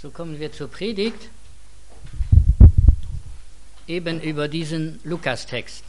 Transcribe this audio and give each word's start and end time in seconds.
So 0.00 0.10
kommen 0.10 0.38
wir 0.38 0.52
zur 0.52 0.68
Predigt, 0.68 1.18
eben 3.88 4.20
über 4.20 4.46
diesen 4.46 5.00
Lukas-Text. 5.02 5.82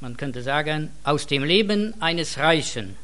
Man 0.00 0.16
könnte 0.16 0.42
sagen, 0.42 0.90
aus 1.04 1.26
dem 1.26 1.44
Leben 1.44 2.00
eines 2.00 2.38
Reichen. 2.38 2.96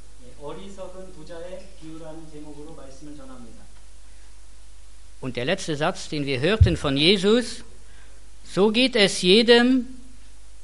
Und 5.21 5.37
der 5.37 5.45
letzte 5.45 5.77
Satz, 5.77 6.09
den 6.09 6.25
wir 6.25 6.41
hörten 6.41 6.79
von 6.79 6.97
Jesus, 6.97 7.63
so 8.43 8.71
geht 8.71 8.97
es 8.97 9.21
jedem, 9.21 9.87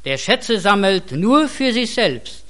der 0.06 0.16
Schätze 0.16 0.58
sammelt 0.58 1.12
nur 1.12 1.46
für 1.46 1.74
sich 1.74 1.92
selbst 1.92 2.41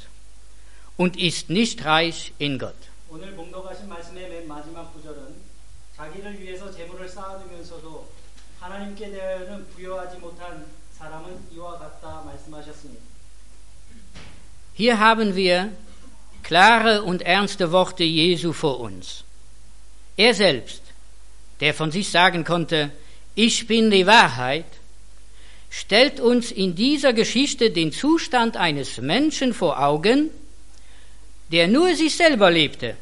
und 0.97 1.17
ist 1.17 1.49
nicht 1.49 1.83
reich 1.85 2.33
in 2.39 2.57
Gott. 2.57 2.75
오늘 3.09 3.35
봉독하신 3.35 3.87
말씀의 3.87 4.29
맨 4.29 4.47
마지막 4.47 4.93
구절은 4.93 5.35
자기를 5.95 6.39
위해서 6.41 6.71
재물을 6.71 7.07
쌓아두면서도 7.07 8.09
하나님께 8.59 9.11
대하여는 9.11 9.67
부여하지 9.69 10.17
못한 10.17 10.65
사람은 10.97 11.47
이와 11.53 11.77
같다 11.77 12.23
말씀하셨습니다. 12.25 13.01
Hier 14.75 14.99
haben 14.99 15.35
wir 15.35 15.71
klare 16.43 17.01
und 17.03 17.23
ernste 17.23 17.71
Worte 17.71 18.03
Jesu 18.03 18.53
vor 18.53 18.79
uns. 18.79 19.23
Er 20.17 20.33
selbst, 20.33 20.81
der 21.59 21.73
von 21.73 21.91
sich 21.91 22.09
sagen 22.09 22.43
konnte, 22.43 22.91
ich 23.35 23.67
bin 23.67 23.91
die 23.91 24.07
Wahrheit, 24.07 24.65
stellt 25.69 26.19
uns 26.19 26.51
in 26.51 26.75
dieser 26.75 27.13
Geschichte 27.13 27.71
den 27.71 27.91
Zustand 27.91 28.57
eines 28.57 28.97
Menschen 28.97 29.53
vor 29.53 29.83
Augen, 29.83 30.29
der 31.51 31.67
nur 31.67 31.95
sich 31.95 32.15
selber 32.15 32.51
lebte 32.51 32.95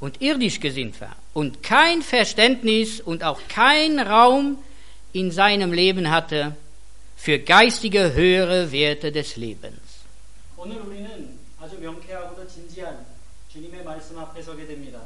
und 0.00 0.20
irdisch 0.20 0.60
gesinnt 0.60 1.00
war 1.00 1.16
und 1.32 1.62
kein 1.62 2.02
Verständnis 2.02 3.00
und 3.00 3.22
auch 3.22 3.40
kein 3.48 3.98
Raum 3.98 4.58
in 5.12 5.30
seinem 5.30 5.72
Leben 5.72 6.10
hatte 6.10 6.56
für 7.16 7.38
geistige 7.38 8.14
höhere 8.14 8.72
Werte 8.72 9.12
des 9.12 9.36
Lebens. 9.36 9.80
오늘 10.56 10.80
우리는 10.80 11.38
아주 11.60 11.78
명쾌하고도 11.78 12.46
진지한 12.46 13.06
주님의 13.52 13.82
말씀 13.82 14.18
앞에 14.18 14.42
서게 14.42 14.66
됩니다. 14.66 15.00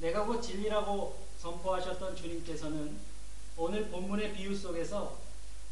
내가 0.00 0.24
곧 0.24 0.40
진리라고 0.40 1.16
선포하셨던 1.38 2.16
주님께서는 2.16 2.96
오늘 3.56 3.88
본문의 3.88 4.34
비유 4.34 4.56
속에서 4.56 5.18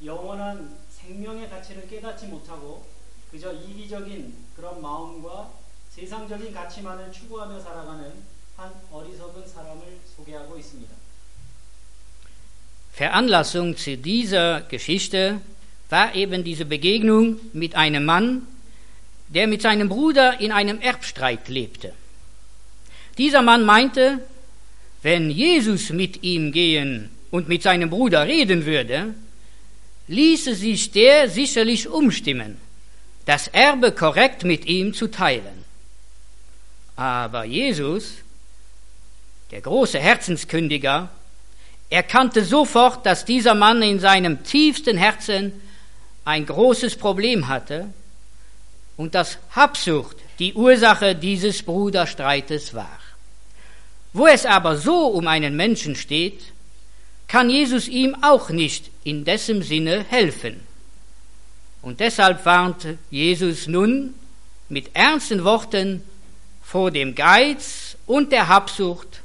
영원한 0.05 0.79
생명의 0.91 1.49
가치를 1.49 1.89
깨닫지 1.89 2.27
못하고 2.27 2.85
그저 3.31 3.53
이기적인 3.53 4.35
그런 4.57 4.81
마음과 4.83 5.56
세상적인 5.97 6.53
가치만을 6.53 7.13
추구하며 7.13 7.61
살아가는 7.61 8.13
한 8.57 8.73
어리석은 8.91 9.47
사람을 9.47 9.83
소개하고 10.17 10.57
있습니다. 10.59 10.93
Veranlassung 12.95 13.75
zu 13.77 13.97
dieser 13.97 14.63
Geschichte 14.69 15.41
war 15.91 16.15
eben 16.15 16.45
diese 16.45 16.65
Begegnung 16.65 17.41
mit 17.53 17.75
einem 17.75 18.05
Mann, 18.05 18.47
der 19.29 19.47
mit 19.47 19.63
seinem 19.63 19.89
Bruder 19.89 20.41
in 20.41 20.53
einem 20.53 20.81
Erbstreit 20.81 21.49
lebte. 21.49 21.93
Dieser 23.19 23.43
Mann 23.43 23.65
meinte, 23.65 24.21
wenn 25.03 25.31
Jesus 25.31 25.91
mit 25.91 26.23
ihm 26.23 26.53
gehen 26.53 27.11
und 27.31 27.49
mit 27.49 27.63
seinem 27.63 27.91
Bruder 27.91 28.27
reden 28.27 28.67
würde, 28.67 29.15
ließe 30.09 30.55
sich 30.55 30.91
der 30.93 31.29
sicherlich 31.29 31.89
umstimmen, 31.89 32.59
das 33.25 33.49
Erbe 33.49 33.93
korrekt 33.93 34.45
mit 34.45 34.67
ihm 34.67 34.95
zu 34.95 35.09
teilen. 35.09 35.65
Aber 36.98 37.46
Jesus, 37.46 38.16
der 39.52 39.62
große 39.62 40.00
Herzenskündiger, 40.00 41.10
erkannte 41.90 42.44
sofort, 42.44 43.06
dass 43.06 43.24
dieser 43.24 43.56
Mann 43.56 43.82
in 43.82 44.00
seinem 44.00 44.44
tiefsten 44.44 44.98
Herzen 44.98 45.54
ein 46.26 46.46
großes 46.46 46.98
Problem 46.98 47.48
hatte 47.48 47.94
und 48.98 49.16
dass 49.16 49.38
Habsucht 49.52 50.18
die 50.40 50.54
Ursache 50.54 51.16
dieses 51.16 51.64
Bruderstreites 51.64 52.74
war. 52.74 53.00
Wo 54.12 54.26
es 54.28 54.46
aber 54.46 54.76
so 54.78 55.06
um 55.08 55.28
einen 55.28 55.56
Menschen 55.56 55.96
steht, 55.96 56.42
kann 57.28 57.50
Jesus 57.50 57.88
ihm 57.88 58.16
auch 58.24 58.50
nicht 58.50 58.90
in 59.04 59.24
dessen 59.24 59.62
Sinne 59.62 60.04
helfen. 60.10 60.60
Und 61.82 62.00
deshalb 62.00 62.44
warnte 62.46 62.98
Jesus 63.12 63.68
nun 63.68 64.16
mit 64.68 64.96
ernsten 64.96 65.44
Worten 65.44 66.04
vor 66.67 66.91
dem 66.91 67.15
Geiz 67.15 67.97
und 68.07 68.33
der 68.33 68.49
Habsucht 68.49 69.23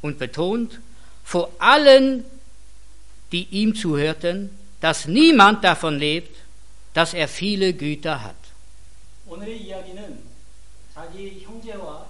und 0.00 0.18
betont 0.18 0.80
vor 1.24 1.50
allen, 1.58 2.24
die 3.32 3.44
ihm 3.50 3.74
zuhörten, 3.74 4.50
dass 4.80 5.06
niemand 5.06 5.64
davon 5.64 5.98
lebt, 5.98 6.34
dass 6.94 7.14
er 7.14 7.28
viele 7.28 7.74
Güter 7.74 8.22
hat. 8.22 8.36
오늘의 9.26 9.60
이야기는 9.60 10.22
자기 10.94 11.42
형제와 11.44 12.06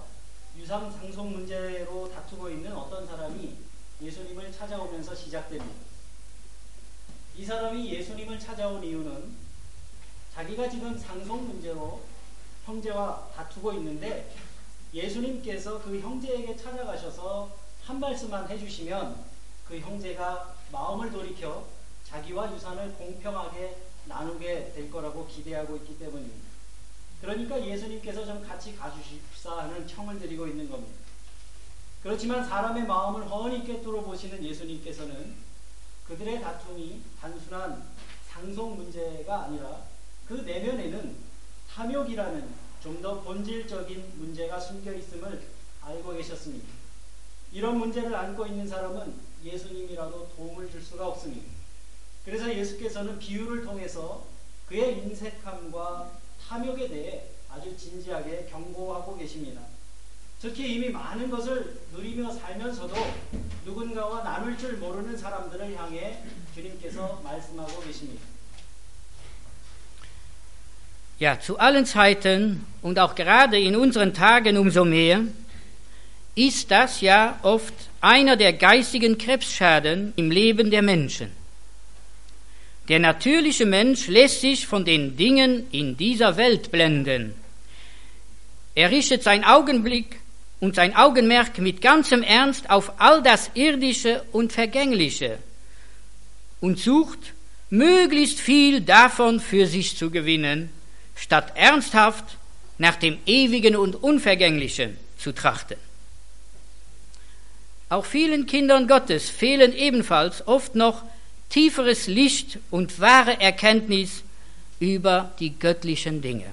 유상 0.57 0.89
상속 0.89 1.27
문제로 1.27 2.09
다투고 2.13 2.49
있는 2.49 2.71
어떤 2.71 3.05
사람이 3.05 3.55
예수님을 4.01 4.51
찾아오면서 4.53 5.13
시작됩니다. 5.13 5.75
이 7.37 7.43
사람이 7.43 7.91
예수님을 7.91 8.39
찾아온 8.39 8.81
이유는 8.83 9.35
자기가 10.33 10.69
지금 10.69 10.97
상속 10.97 11.43
문제로 11.43 12.01
형제와 12.65 13.29
다투고 13.35 13.73
있는데 13.73 14.31
예수님께서 14.94 15.82
그 15.82 15.98
형제에게 15.98 16.56
찾아가셔서 16.56 17.50
한 17.82 17.98
말씀만 17.98 18.48
해주시면 18.48 19.24
그 19.66 19.78
형제가 19.80 20.54
마음을 20.70 21.10
돌이켜 21.10 21.66
자기와 22.04 22.54
유산을 22.54 22.94
공평하게 22.94 23.76
나누게 24.06 24.72
될 24.74 24.90
거라고 24.90 25.26
기대하고 25.26 25.76
있기 25.78 25.98
때문입니다. 25.98 26.48
그러니까 27.20 27.64
예수님께서 27.66 28.24
좀 28.24 28.46
같이 28.46 28.76
가주십사 28.76 29.58
하는 29.58 29.86
청을 29.86 30.20
드리고 30.20 30.46
있는 30.46 30.70
겁니다. 30.70 30.94
그렇지만 32.02 32.44
사람의 32.44 32.84
마음을 32.86 33.28
훤히 33.28 33.64
꿰뚫어 33.66 34.02
보시는 34.02 34.44
예수님께서는 34.44 35.34
그들의 36.06 36.40
다툼이 36.40 37.02
단순한 37.20 37.82
상속 38.28 38.76
문제가 38.76 39.44
아니라 39.44 39.84
그 40.28 40.34
내면에는 40.34 41.16
탐욕이라는 41.70 42.63
좀 42.84 43.00
더 43.00 43.22
본질적인 43.22 44.12
문제가 44.16 44.60
숨겨 44.60 44.92
있음을 44.92 45.42
알고 45.80 46.12
계셨습니다. 46.12 46.68
이런 47.50 47.78
문제를 47.78 48.14
안고 48.14 48.46
있는 48.46 48.68
사람은 48.68 49.14
예수님이라도 49.42 50.28
도움을 50.36 50.70
줄 50.70 50.82
수가 50.82 51.08
없습니다. 51.08 51.50
그래서 52.26 52.54
예수께서는 52.54 53.18
비유를 53.18 53.64
통해서 53.64 54.26
그의 54.68 54.98
인색함과 54.98 56.18
탐욕에 56.46 56.88
대해 56.88 57.28
아주 57.48 57.74
진지하게 57.74 58.48
경고하고 58.50 59.16
계십니다. 59.16 59.62
특히 60.38 60.74
이미 60.74 60.90
많은 60.90 61.30
것을 61.30 61.80
누리며 61.92 62.32
살면서도 62.32 62.94
누군가와 63.64 64.22
나눌 64.24 64.58
줄 64.58 64.76
모르는 64.76 65.16
사람들을 65.16 65.74
향해 65.74 66.22
주님께서 66.54 67.22
말씀하고 67.24 67.80
계십니다. 67.80 68.33
Ja, 71.18 71.38
zu 71.40 71.58
allen 71.58 71.86
Zeiten 71.86 72.66
und 72.82 72.98
auch 72.98 73.14
gerade 73.14 73.58
in 73.58 73.76
unseren 73.76 74.14
Tagen 74.14 74.56
umso 74.56 74.84
mehr 74.84 75.22
ist 76.34 76.70
das 76.70 77.00
ja 77.00 77.38
oft 77.42 77.74
einer 78.00 78.36
der 78.36 78.52
geistigen 78.52 79.16
Krebsschaden 79.16 80.12
im 80.16 80.32
Leben 80.32 80.70
der 80.70 80.82
Menschen. 80.82 81.30
Der 82.88 82.98
natürliche 82.98 83.64
Mensch 83.64 84.08
lässt 84.08 84.40
sich 84.40 84.66
von 84.66 84.84
den 84.84 85.16
Dingen 85.16 85.66
in 85.70 85.96
dieser 85.96 86.36
Welt 86.36 86.70
blenden. 86.70 87.34
Er 88.74 88.90
richtet 88.90 89.22
sein 89.22 89.44
Augenblick 89.44 90.18
und 90.60 90.74
sein 90.74 90.96
Augenmerk 90.96 91.58
mit 91.58 91.80
ganzem 91.80 92.22
Ernst 92.22 92.68
auf 92.68 92.92
all 92.98 93.22
das 93.22 93.50
Irdische 93.54 94.24
und 94.32 94.52
Vergängliche 94.52 95.38
und 96.60 96.78
sucht, 96.78 97.32
möglichst 97.70 98.40
viel 98.40 98.80
davon 98.80 99.40
für 99.40 99.66
sich 99.66 99.96
zu 99.96 100.10
gewinnen, 100.10 100.70
statt 101.14 101.52
ernsthaft 101.54 102.24
nach 102.78 102.96
dem 102.96 103.18
Ewigen 103.26 103.76
und 103.76 103.96
Unvergänglichen 103.96 104.96
zu 105.18 105.32
trachten. 105.32 105.76
Auch 107.88 108.04
vielen 108.04 108.46
Kindern 108.46 108.88
Gottes 108.88 109.30
fehlen 109.30 109.72
ebenfalls 109.72 110.46
oft 110.48 110.74
noch 110.74 111.02
tieferes 111.50 112.06
Licht 112.08 112.58
und 112.70 112.98
wahre 112.98 113.40
Erkenntnis 113.40 114.24
über 114.80 115.32
die 115.38 115.56
göttlichen 115.58 116.20
Dinge. 116.20 116.46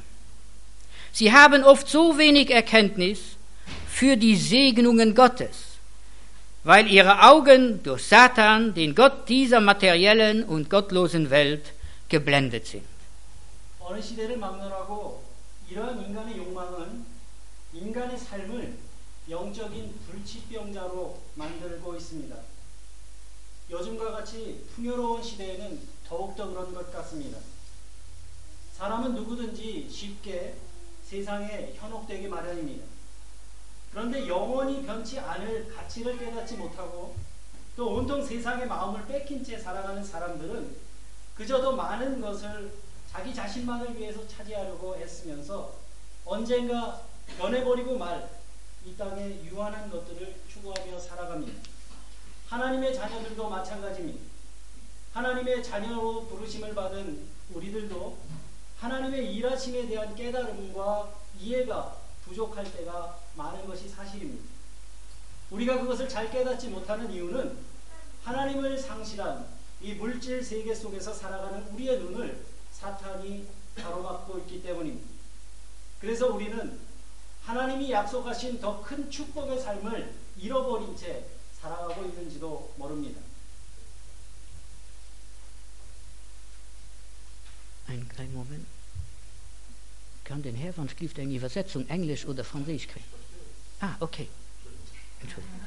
Sie 1.12 1.32
haben 1.34 1.64
oft 1.64 1.90
so 1.90 2.18
wenig 2.18 2.52
Erkenntnis 2.52 3.20
für 3.90 4.16
die 4.16 4.36
Segnungen 4.36 5.16
Gottes, 5.16 5.80
weil 6.64 6.88
ihre 6.88 7.24
Augen 7.24 7.82
durch 7.84 8.04
Satan, 8.04 8.74
den 8.74 8.94
Gott 8.94 9.28
dieser 9.28 9.60
materiellen 9.60 10.44
und 10.44 10.70
gottlosen 10.70 11.30
Welt, 11.30 11.74
geblendet 12.08 12.68
sind. 12.68 12.91
어느 13.92 14.02
시대를 14.02 14.38
막론하고 14.38 15.22
이러한 15.70 16.02
인간의 16.02 16.38
욕망은 16.38 17.06
인간의 17.74 18.18
삶을 18.18 18.78
영적인 19.30 20.00
불치병자로 20.08 21.22
만들고 21.36 21.96
있습니다. 21.98 22.38
요즘과 23.70 24.12
같이 24.12 24.66
풍요로운 24.74 25.22
시대에는 25.22 25.82
더욱더 26.08 26.48
그런 26.48 26.74
것 26.74 26.90
같습니다. 26.90 27.38
사람은 28.72 29.14
누구든지 29.14 29.90
쉽게 29.90 30.56
세상에 31.04 31.74
현혹되기 31.76 32.30
마련입니다. 32.30 32.86
그런데 33.92 34.26
영원히 34.26 34.86
변치 34.86 35.20
않을 35.20 35.68
가치를 35.68 36.18
깨닫지 36.18 36.56
못하고 36.56 37.14
또 37.76 37.96
온통 37.96 38.26
세상의 38.26 38.68
마음을 38.68 39.06
뺏긴 39.06 39.44
채 39.44 39.58
살아가는 39.58 40.02
사람들은 40.02 40.78
그저도 41.36 41.76
많은 41.76 42.22
것을 42.22 42.72
자기 43.12 43.34
자신만을 43.34 43.98
위해서 43.98 44.28
차지하려고 44.28 44.96
애쓰면서 44.98 45.74
언젠가 46.26 47.02
변해버리고 47.38 47.98
말 47.98 48.42
이 48.86 48.98
땅의 48.98 49.46
유한한 49.46 49.92
것들을 49.92 50.42
추구하며 50.50 51.00
살아갑니다. 51.00 51.70
하나님의 52.48 52.96
자녀들도 52.96 53.48
마찬가지입니다. 53.48 54.20
하나님의 55.14 55.64
자녀로 55.64 56.26
부르심을 56.28 56.74
받은 56.74 57.28
우리들도 57.54 58.18
하나님의 58.80 59.36
일하심에 59.36 59.88
대한 59.88 60.16
깨달음과 60.16 61.14
이해가 61.40 61.98
부족할 62.26 62.72
때가 62.72 63.20
많은 63.36 63.68
것이 63.68 63.88
사실입니다. 63.88 64.50
우리가 65.52 65.80
그것을 65.82 66.10
잘 66.10 66.32
깨닫지 66.32 66.70
못하는 66.70 67.12
이유는 67.12 67.58
하나님을 68.24 68.80
상실한 68.80 69.46
이 69.80 69.94
물질 69.94 70.44
세계 70.44 70.74
속에서 70.74 71.14
살아가는 71.14 71.68
우리의 71.74 72.00
눈을 72.00 72.46
사탄이 72.81 73.47
가로막고 73.77 74.39
있기 74.41 74.63
때문입니다. 74.63 75.09
그래서 76.01 76.29
우리는 76.29 76.79
하나님이 77.45 77.91
약속하신 77.93 78.61
더 78.61 78.83
큰 78.83 79.11
축복의 79.11 79.61
삶을 79.61 80.13
잃어버린 80.39 80.97
채 80.97 81.25
살아가고 81.61 82.05
있는지도 82.05 82.75
모릅니다. 82.77 83.21
Einen 87.89 88.09
kleinen 88.09 88.35
Moment. 88.35 88.67
Kann 90.25 90.43
den 90.43 90.57
Herr 90.57 90.73
von 90.73 90.89
Schlift 90.89 91.19
eine 91.21 91.33
Übersetzung 91.33 91.87
Englisch 91.89 92.27
oder 92.27 92.43
Französisch 92.43 92.89
kriegen? 92.89 93.07
Ah, 93.81 93.95
okay. 94.01 94.29
Entschuldigung. 95.23 95.61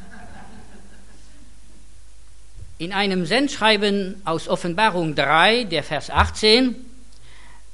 In 2.77 2.93
einem 2.93 3.25
Sendschreiben 3.25 4.21
aus 4.25 4.47
Offenbarung 4.47 5.15
3, 5.15 5.65
der 5.65 5.83
Vers 5.83 6.09
18, 6.09 6.75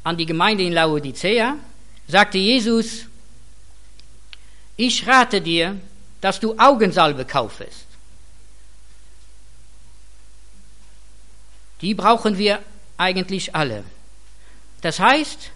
an 0.03 0.17
die 0.17 0.27
Gemeinde 0.27 0.65
in 0.65 0.73
Laodicea, 0.73 1.57
sagte 2.09 2.39
Jesus, 2.39 3.07
ich 4.77 5.07
rate 5.07 5.41
dir, 5.41 5.79
dass 6.21 6.41
du 6.41 6.59
Augensalbe 6.59 7.25
kaufest. 7.25 7.87
Die 11.81 11.95
brauchen 11.95 12.39
wir 12.39 12.61
eigentlich 12.97 13.55
alle. 13.55 13.85
Das 14.81 15.01
heißt, 15.01 15.51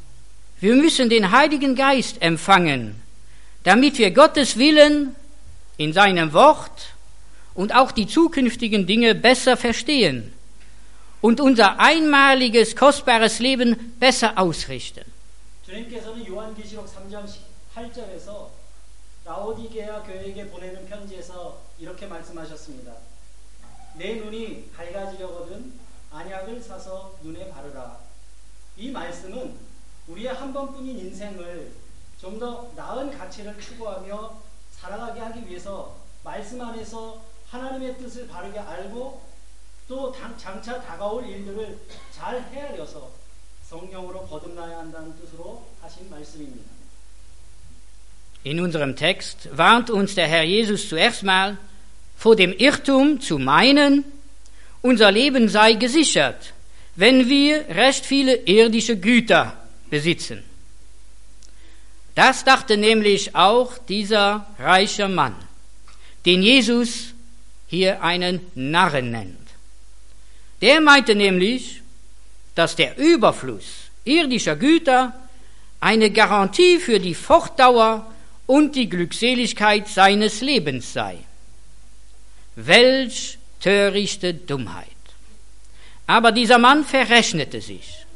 wir 0.61 0.75
müssen 0.75 1.09
den 1.09 1.31
Heiligen 1.31 1.75
Geist 1.75 2.21
empfangen, 2.23 3.03
damit 3.65 3.99
wir 3.99 4.11
Gottes 4.11 4.57
Willen 4.57 5.15
in 5.77 5.93
seinem 5.93 6.33
Wort 6.33 6.95
und 7.55 7.75
auch 7.75 7.93
die 7.93 8.07
zukünftigen 8.07 8.87
Dinge 8.87 9.15
besser 9.15 9.57
verstehen 9.57 10.33
und 11.25 11.41
unser 11.41 11.81
einmaliges, 11.81 12.77
kostbares 12.77 13.39
Leben 13.39 13.97
besser 13.99 14.37
ausrichten. 14.37 15.05
주님께서는 15.65 16.27
요한계시록 16.27 16.87
3장 16.87 17.27
8절에서 17.75 18.49
라오디게아 19.25 20.03
교회에게 20.03 20.49
보내는 20.49 20.87
편지에서 20.87 21.63
이렇게 21.79 22.07
말씀하셨습니다. 22.07 22.93
내 23.95 24.17
눈이 24.17 24.71
밝아지려거든 24.77 25.73
안약을 26.13 26.61
사서 26.63 27.17
눈에 27.23 27.49
바르라. 27.49 27.97
이 28.77 28.91
말씀은 28.91 29.55
우리의 30.09 30.35
한 30.35 30.53
번뿐인 30.53 30.99
인생을 30.99 31.73
좀 32.21 32.39
더 32.39 32.71
나은 32.77 33.17
가치를 33.17 33.59
추구하며 33.61 34.41
살아가게 34.73 35.21
하기 35.21 35.49
위해서 35.49 35.97
말씀 36.23 36.61
안에서 36.61 37.23
하나님의 37.49 37.97
뜻을 37.99 38.29
바르게 38.29 38.59
알고 38.59 39.23
또 39.88 40.16
장차 40.38 40.82
다가올 40.82 41.28
일들을 41.28 41.78
잘 42.16 42.42
헤아려서 42.52 43.12
성령으로 43.70 44.28
거듭나야 44.28 44.80
한다는 44.80 45.16
뜻으로 45.20 45.68
하신 45.82 46.10
말씀입니다. 46.10 46.70
In 48.46 48.60
unserem 48.60 48.96
Text 48.96 49.50
warnt 49.58 49.90
uns 49.90 50.16
der 50.16 50.28
Herr 50.28 50.44
Jesus 50.44 50.88
zuerst 50.88 51.24
mal 51.24 51.58
vor 52.18 52.36
dem 52.36 52.54
Irrtum 52.54 53.20
zu 53.20 53.38
meinen, 53.38 54.06
unser 54.82 55.12
Leben 55.12 55.50
sei 55.50 55.74
gesichert, 55.74 56.54
wenn 56.96 57.28
wir 57.28 57.68
recht 57.70 58.06
viele 58.06 58.36
irdische 58.36 58.98
Güter 58.98 59.58
besitzen. 59.90 60.44
Das 62.16 62.44
dachte 62.44 62.78
nämlich 62.78 63.36
auch 63.36 63.78
dieser 63.78 64.48
reiche 64.58 65.08
Mann, 65.08 65.36
den 66.26 66.42
Jesus 66.42 67.14
hier 67.68 68.04
einen 68.04 68.42
Narren 68.56 69.12
nennt. 69.12 69.43
Der 70.65 70.81
meinte 70.81 71.15
nämlich, 71.15 71.83
dass 72.55 72.75
der 72.75 72.97
Überfluss 72.97 73.91
irdischer 74.05 74.57
Güter 74.57 75.13
eine 75.79 76.11
Garantie 76.11 76.79
für 76.79 76.99
die 76.99 77.15
Fortdauer 77.15 78.11
und 78.47 78.75
die 78.75 78.89
Glückseligkeit 78.89 79.89
seines 79.89 80.41
Lebens 80.41 80.95
sei. 80.95 81.19
Welch 82.57 83.37
törichte 83.61 84.33
Dummheit. 84.33 84.87
Aber 86.07 86.33
dieser 86.33 86.57
Mann 86.57 86.87
verrechnete 86.87 87.61
sich. 87.61 88.07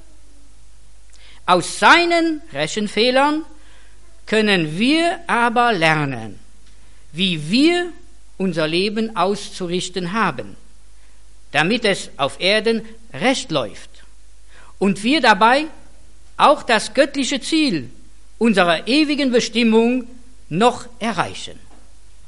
Aus 1.44 1.78
seinen 1.78 2.40
Rechenfehlern 2.54 3.44
können 4.24 4.78
wir 4.78 5.20
aber 5.26 5.74
lernen, 5.74 6.40
wie 7.12 7.50
wir 7.50 7.92
unser 8.38 8.66
Leben 8.66 9.14
auszurichten 9.16 10.14
haben, 10.14 10.56
damit 11.51 11.85
es 11.85 12.09
auf 12.17 12.39
Erden 12.39 12.87
recht 13.13 13.51
läuft 13.51 14.03
und 14.79 15.03
wir 15.03 15.21
dabei 15.21 15.67
auch 16.37 16.63
das 16.63 16.93
göttliche 16.93 17.39
Ziel 17.39 17.89
unserer 18.39 18.87
ewigen 18.87 19.31
Bestimmung 19.31 20.07
noch 20.49 20.87
erreichen. 20.99 21.59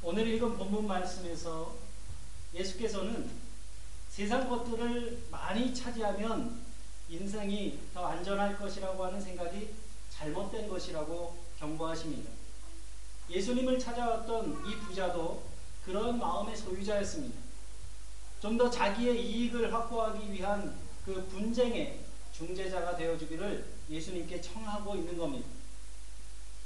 오늘 0.01 0.27
읽은 0.27 0.55
본문 0.57 0.87
말씀에서 0.87 1.75
예수께서는 2.53 3.29
세상 4.09 4.47
것들을 4.47 5.23
많이 5.31 5.73
차지하면 5.73 6.59
인생이 7.09 7.79
더 7.93 8.05
안전할 8.05 8.57
것이라고 8.57 9.03
하는 9.03 9.19
생각이 9.19 9.69
잘못된 10.11 10.69
것이라고 10.69 11.35
경고하십니다. 11.59 12.29
예수님을 13.29 13.79
찾아왔던 13.79 14.63
이 14.67 14.75
부자도 14.85 15.43
그런 15.85 16.19
마음의 16.19 16.55
소유자였습니다. 16.55 17.35
좀 18.40 18.56
더 18.56 18.70
자기의 18.70 19.22
이익을 19.22 19.72
확보하기 19.72 20.32
위한 20.32 20.74
그 21.04 21.26
분쟁의 21.26 22.00
중재자가 22.32 22.96
되어주기를 22.96 23.66
예수님께 23.90 24.40
청하고 24.40 24.96
있는 24.96 25.18
겁니다. 25.18 25.46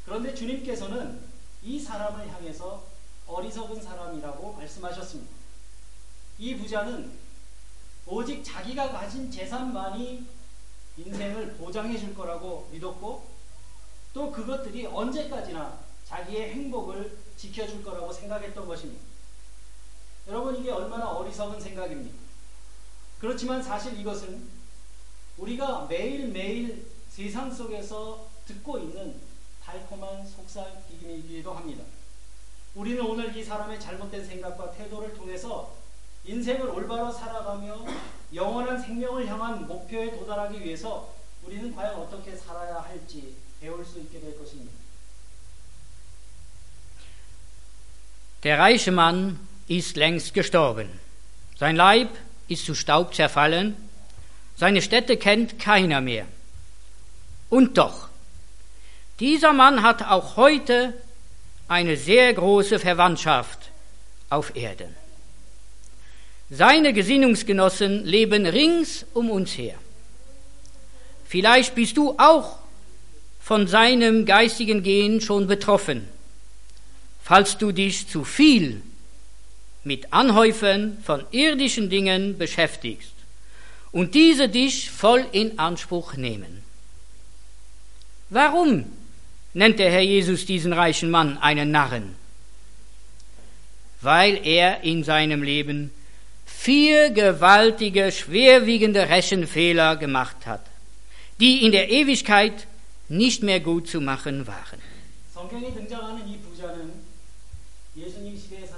그런데 0.05 0.33
주님께서는 0.35 1.21
이 1.63 1.81
사람을 1.81 2.33
향해서 2.33 2.85
어리석은 3.27 3.83
사람이라고 3.83 4.53
말씀하셨습니다. 4.53 5.33
이 6.39 6.57
부자는 6.57 7.13
오직 8.07 8.45
자기가 8.45 8.93
가진 8.93 9.31
재산만이 9.31 10.27
인생을 10.97 11.55
보장해 11.55 11.99
줄 11.99 12.15
거라고 12.15 12.69
믿었고 12.71 13.35
또 14.13 14.31
그것들이 14.31 14.87
언제까지나 14.87 15.81
자기의 16.05 16.51
행복을 16.51 17.19
지켜줄 17.37 17.83
거라고 17.83 18.13
생각했던 18.13 18.67
것입니다. 18.67 19.14
여러분 20.29 20.57
이게 20.57 20.71
얼마나 20.71 21.11
어리석은 21.11 21.61
생각입니까? 21.61 22.17
그렇지만 23.21 23.63
사실 23.63 23.99
이것은 23.99 24.49
우리가 25.37 25.87
매일매일 25.87 26.87
세상 27.09 27.53
속에서 27.53 28.29
듣고 28.47 28.79
있는 28.79 29.21
달콤한 29.63 30.27
속삭임이기도 30.27 31.53
합니다. 31.53 31.85
우리는 32.75 33.05
오늘 33.05 33.37
이 33.37 33.45
사람의 33.45 33.81
잘못된 33.81 34.25
생각과 34.27 34.73
태도를 34.73 35.15
통해서 35.15 35.75
인생을 36.25 36.69
올바로 36.69 37.13
살아가며 37.13 37.85
영원한 38.35 38.81
생명을 38.81 39.27
향한 39.27 39.67
목표에 39.67 40.11
도달하기 40.19 40.63
위해서 40.65 41.15
우리는 41.45 41.75
과연 41.75 41.97
어떻게 41.97 42.35
살아야 42.35 42.81
할지 42.81 43.37
배울 43.61 43.85
수 43.85 44.01
있게 44.01 44.21
될 44.21 44.39
것입니다. 44.39 44.73
Der 48.43 48.59
reiche 48.59 48.93
Mann 48.93 49.39
ist 49.69 49.97
längst 49.97 50.35
gestorben. 50.35 50.89
Sein 51.59 51.77
Leib 51.77 52.09
ist 52.49 52.67
zu 52.67 52.75
Staub 52.75 53.15
zerfallen. 53.15 53.77
Seine 54.57 54.83
Stätte 54.83 55.17
kennt 55.17 55.59
keiner 55.59 56.01
mehr. 56.01 56.27
Und 57.49 57.79
doch, 57.79 58.09
Dieser 59.21 59.53
Mann 59.53 59.83
hat 59.83 60.03
auch 60.03 60.37
heute 60.37 60.93
eine 61.69 61.97
sehr 61.97 62.35
große 62.35 62.79
Verwandtschaft 62.79 63.71
auf 64.29 64.57
Erden. 64.57 64.95
Seine 66.51 66.93
Gesinnungsgenossen 66.93 68.05
leben 68.05 68.45
rings 68.45 69.07
um 69.15 69.31
uns 69.31 69.57
her. 69.57 69.77
Vielleicht 71.25 71.75
bist 71.75 71.97
du 71.97 72.17
auch 72.19 72.59
von 73.41 73.67
seinem 73.67 74.27
geistigen 74.27 74.83
Gehen 74.83 75.21
schon 75.21 75.47
betroffen, 75.47 76.09
falls 77.23 77.57
du 77.57 77.73
dich 77.73 78.09
zu 78.09 78.25
viel 78.25 78.83
mit 79.84 80.14
Anhäufen 80.14 80.98
von 81.04 81.26
irdischen 81.32 81.90
Dingen 81.90 82.38
beschäftigst 82.38 83.14
und 83.92 84.14
diese 84.14 84.50
dich 84.50 84.92
voll 84.92 85.26
in 85.32 85.58
Anspruch 85.58 86.16
nehmen. 86.16 86.64
Warum 88.30 88.86
nennt 89.54 89.80
der 89.80 89.92
Herr 89.92 90.02
Jesus 90.02 90.46
diesen 90.46 90.74
reichen 90.74 91.10
Mann 91.10 91.38
einen 91.38 91.72
Narren? 91.72 92.16
Weil 94.02 94.46
er 94.46 94.84
in 94.84 95.04
seinem 95.04 95.44
Leben 95.44 95.92
vier 96.46 97.10
gewaltige, 97.10 98.12
schwerwiegende 98.12 99.10
Rechenfehler 99.10 99.96
gemacht 99.96 100.46
hat, 100.46 100.66
die 101.40 101.66
in 101.66 101.72
der 101.72 101.90
Ewigkeit 101.90 102.68
nicht 103.08 103.44
mehr 103.44 103.60
gut 103.60 103.88
zu 103.88 104.02
machen 104.02 104.46
waren. 104.46 104.80
성경에 105.34 105.74
등장하는 105.74 106.28
이 106.28 106.38
부자는 106.40 106.92
예수님 107.96 108.38
시대에 108.38 108.66
살았던 108.66 108.68
사람이니까 108.68 108.73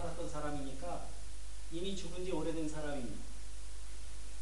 이미 1.86 1.94
죽은 1.94 2.24
지 2.24 2.32
오래된 2.32 2.68
사람입니다. 2.68 3.16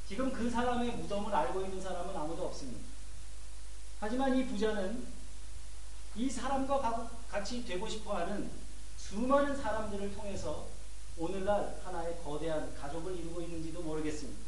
지금 0.08 0.32
그 0.32 0.48
사람의 0.48 0.92
무덤을 0.92 1.34
알고 1.34 1.60
있는 1.60 1.78
사람은 1.78 2.16
아무도 2.16 2.46
없습니다. 2.46 2.80
하지만 4.00 4.34
이 4.34 4.46
부자는 4.46 5.06
이 6.16 6.30
사람과 6.30 7.10
같이 7.28 7.62
되고 7.66 7.86
싶어 7.86 8.16
하는 8.16 8.50
수많은 8.96 9.54
사람들을 9.60 10.14
통해서 10.14 10.68
오늘날 11.18 11.78
하나의 11.84 12.18
거대한 12.24 12.74
가족을 12.76 13.14
이루고 13.14 13.42
있는지도 13.42 13.82
모르겠습니다. 13.82 14.40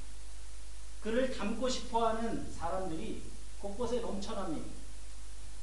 그를 1.02 1.36
닮고 1.36 1.68
싶어 1.68 2.08
하는 2.08 2.50
사람들이 2.50 3.22
곳곳에 3.60 4.00
넘쳐납니다. 4.00 4.74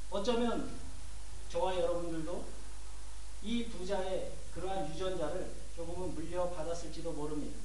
어쩌면 0.08 0.70
저와 1.50 1.74
여러분들도 1.80 2.44
이 3.42 3.64
부자의 3.66 4.30
그러한 4.54 4.88
유전자를 4.94 5.63
조금은 5.76 6.14
물려받았을지도 6.14 7.12
모릅니다. 7.12 7.58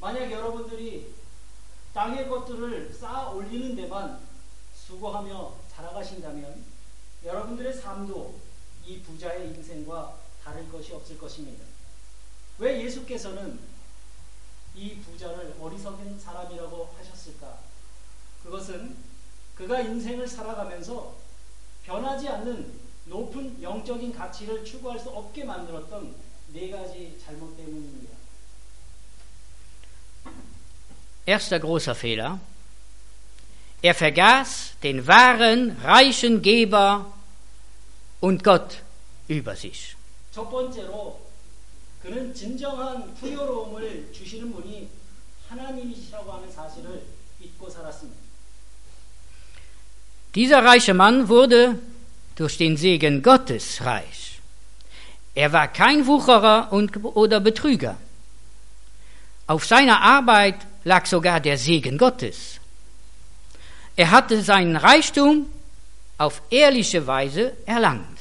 만약 0.00 0.30
여러분들이 0.30 1.14
땅의 1.92 2.28
것들을 2.28 2.92
쌓아 2.92 3.30
올리는 3.30 3.74
데만 3.74 4.20
수고하며 4.74 5.56
살아가신다면 5.68 6.64
여러분들의 7.24 7.72
삶도 7.74 8.38
이 8.84 9.00
부자의 9.02 9.48
인생과 9.48 10.18
다를 10.44 10.70
것이 10.70 10.92
없을 10.92 11.18
것입니다. 11.18 11.64
왜 12.58 12.82
예수께서는 12.84 13.58
이 14.74 14.96
부자를 15.00 15.56
어리석은 15.58 16.18
사람이라고 16.20 16.94
하셨을까? 16.98 17.58
그것은 18.42 18.96
그가 19.54 19.80
인생을 19.80 20.28
살아가면서 20.28 21.16
변하지 21.82 22.28
않는 22.28 22.78
높은 23.06 23.60
영적인 23.62 24.12
가치를 24.12 24.64
추구할 24.64 24.98
수 24.98 25.10
없게 25.10 25.44
만들었던 25.44 26.14
네 26.55 26.69
가지 26.69 27.17
잘못 27.23 27.55
때문입니다. 27.57 28.11
Erster 31.25 31.59
großer 31.59 31.95
Fehler. 31.95 32.39
Er 33.81 33.95
vergaß 33.95 34.77
den 34.83 35.07
wahren, 35.07 35.77
reichen 35.83 36.41
Geber 36.41 37.11
und 38.19 38.43
Gott 38.43 38.81
über 39.27 39.55
sich. 39.55 39.95
첫 40.31 40.49
번째로 40.49 41.19
그는 42.01 42.33
진정한 42.33 43.13
풍요로움을 43.15 44.11
주시는 44.13 44.51
분이 44.51 44.89
하나님이시라고 45.49 46.31
하는 46.31 46.51
사실을 46.51 47.03
잊고 47.39 47.69
살았습니다. 47.69 48.19
Dieser 50.33 50.63
reiche 50.63 50.93
Mann 50.93 51.27
wurde 51.27 51.77
durch 52.35 52.57
den 52.57 52.77
Segen 52.77 53.21
Gottes 53.21 53.81
reich. 53.81 54.34
Er 55.36 55.52
war 55.52 55.68
kein 55.68 56.06
Wucherer 56.06 56.72
und, 56.72 57.04
oder 57.04 57.40
Betrüger. 57.40 57.96
Auf 59.46 59.66
seiner 59.66 60.00
Arbeit 60.00 60.56
lag 60.82 61.04
sogar 61.04 61.40
der 61.40 61.58
Segen 61.58 61.98
Gottes. 61.98 62.58
Er 63.96 64.10
hatte 64.10 64.42
seinen 64.42 64.76
Reichtum 64.76 65.46
auf 66.16 66.40
ehrliche 66.48 67.06
Weise 67.06 67.52
erlangt. 67.66 68.18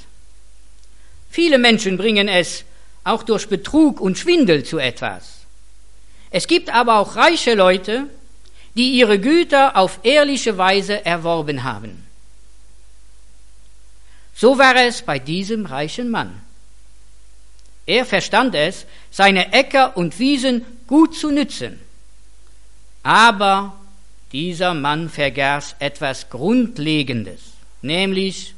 Viele 1.30 1.58
Menschen 1.58 1.96
bringen 1.96 2.28
es 2.28 2.66
auch 3.06 3.24
durch 3.24 3.48
Betrug 3.48 4.02
und 4.02 4.18
Schwindel 4.18 4.66
zu 4.66 4.78
etwas. 4.78 5.46
Es 6.32 6.48
gibt 6.48 6.70
aber 6.70 7.00
auch 7.00 7.16
reiche 7.16 7.54
Leute, 7.54 8.10
die 8.76 8.92
ihre 8.92 9.20
Güter 9.20 9.78
auf 9.78 10.00
ehrliche 10.04 10.58
Weise 10.58 11.06
erworben 11.06 11.64
haben. 11.64 12.06
So 14.36 14.58
war 14.58 14.76
es 14.76 15.02
bei 15.02 15.18
diesem 15.18 15.66
reichen 15.66 16.12
Mann. 16.12 16.45
Er 17.86 18.06
verstand 18.06 18.56
es, 18.56 18.86
seine 19.12 19.54
Äcker 19.54 19.96
und 19.96 20.20
Wiesen 20.20 20.66
gut 20.88 21.16
zu 21.16 21.32
nützen. 21.32 21.80
Aber 23.04 23.76
dieser 24.32 24.74
Mann 24.74 25.10
vergaß 25.10 25.76
etwas 25.80 26.30
Grundlegendes, 26.30 27.42
nämlich, 27.82 28.56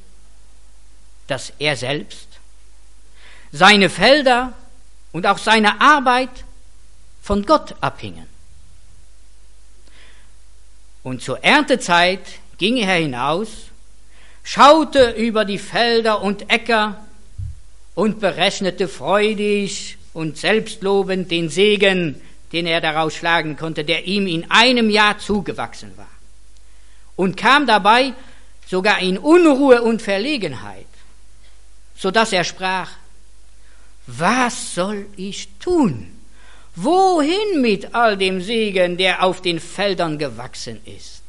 dass 1.28 1.52
er 1.60 1.76
selbst, 1.76 2.28
seine 3.52 3.90
Felder 3.90 4.54
und 5.12 5.28
auch 5.28 5.38
seine 5.38 5.82
Arbeit 5.82 6.30
von 7.22 7.46
Gott 7.46 7.76
abhingen. 7.82 8.28
Und 11.04 11.22
zur 11.22 11.44
Erntezeit 11.44 12.22
ging 12.58 12.78
er 12.78 12.96
hinaus 12.96 13.68
schaute 14.48 15.12
über 15.12 15.44
die 15.44 15.58
Felder 15.58 16.22
und 16.22 16.50
Äcker 16.50 17.06
und 17.98 18.20
berechnete 18.20 18.88
freudig 18.88 19.98
und 20.14 20.38
selbstlobend 20.38 21.32
den 21.32 21.50
Segen, 21.50 22.22
den 22.52 22.68
er 22.68 22.80
daraus 22.80 23.16
schlagen 23.16 23.58
konnte, 23.58 23.84
der 23.84 24.06
ihm 24.06 24.28
in 24.28 24.52
einem 24.52 24.92
Jahr 24.92 25.18
zugewachsen 25.18 25.98
war. 25.98 26.16
Und 27.16 27.38
kam 27.38 27.66
dabei 27.66 28.14
sogar 28.68 29.00
in 29.00 29.18
Unruhe 29.18 29.82
und 29.82 30.04
Verlegenheit, 30.04 30.86
so 31.96 32.12
dass 32.12 32.34
er 32.34 32.44
sprach, 32.44 32.92
was 34.06 34.76
soll 34.76 35.08
ich 35.16 35.50
tun? 35.60 36.12
Wohin 36.76 37.62
mit 37.62 37.96
all 37.96 38.16
dem 38.16 38.42
Segen, 38.42 38.98
der 38.98 39.24
auf 39.24 39.42
den 39.42 39.60
Feldern 39.60 40.20
gewachsen 40.20 40.80
ist? 40.86 41.24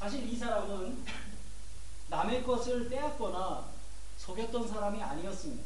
사실 0.00 0.26
이 0.26 0.34
사람은 0.34 1.04
남의 2.08 2.42
것을 2.42 2.88
빼앗거나 2.88 3.68
속였던 4.16 4.66
사람이 4.66 5.02
아니었습니다. 5.02 5.62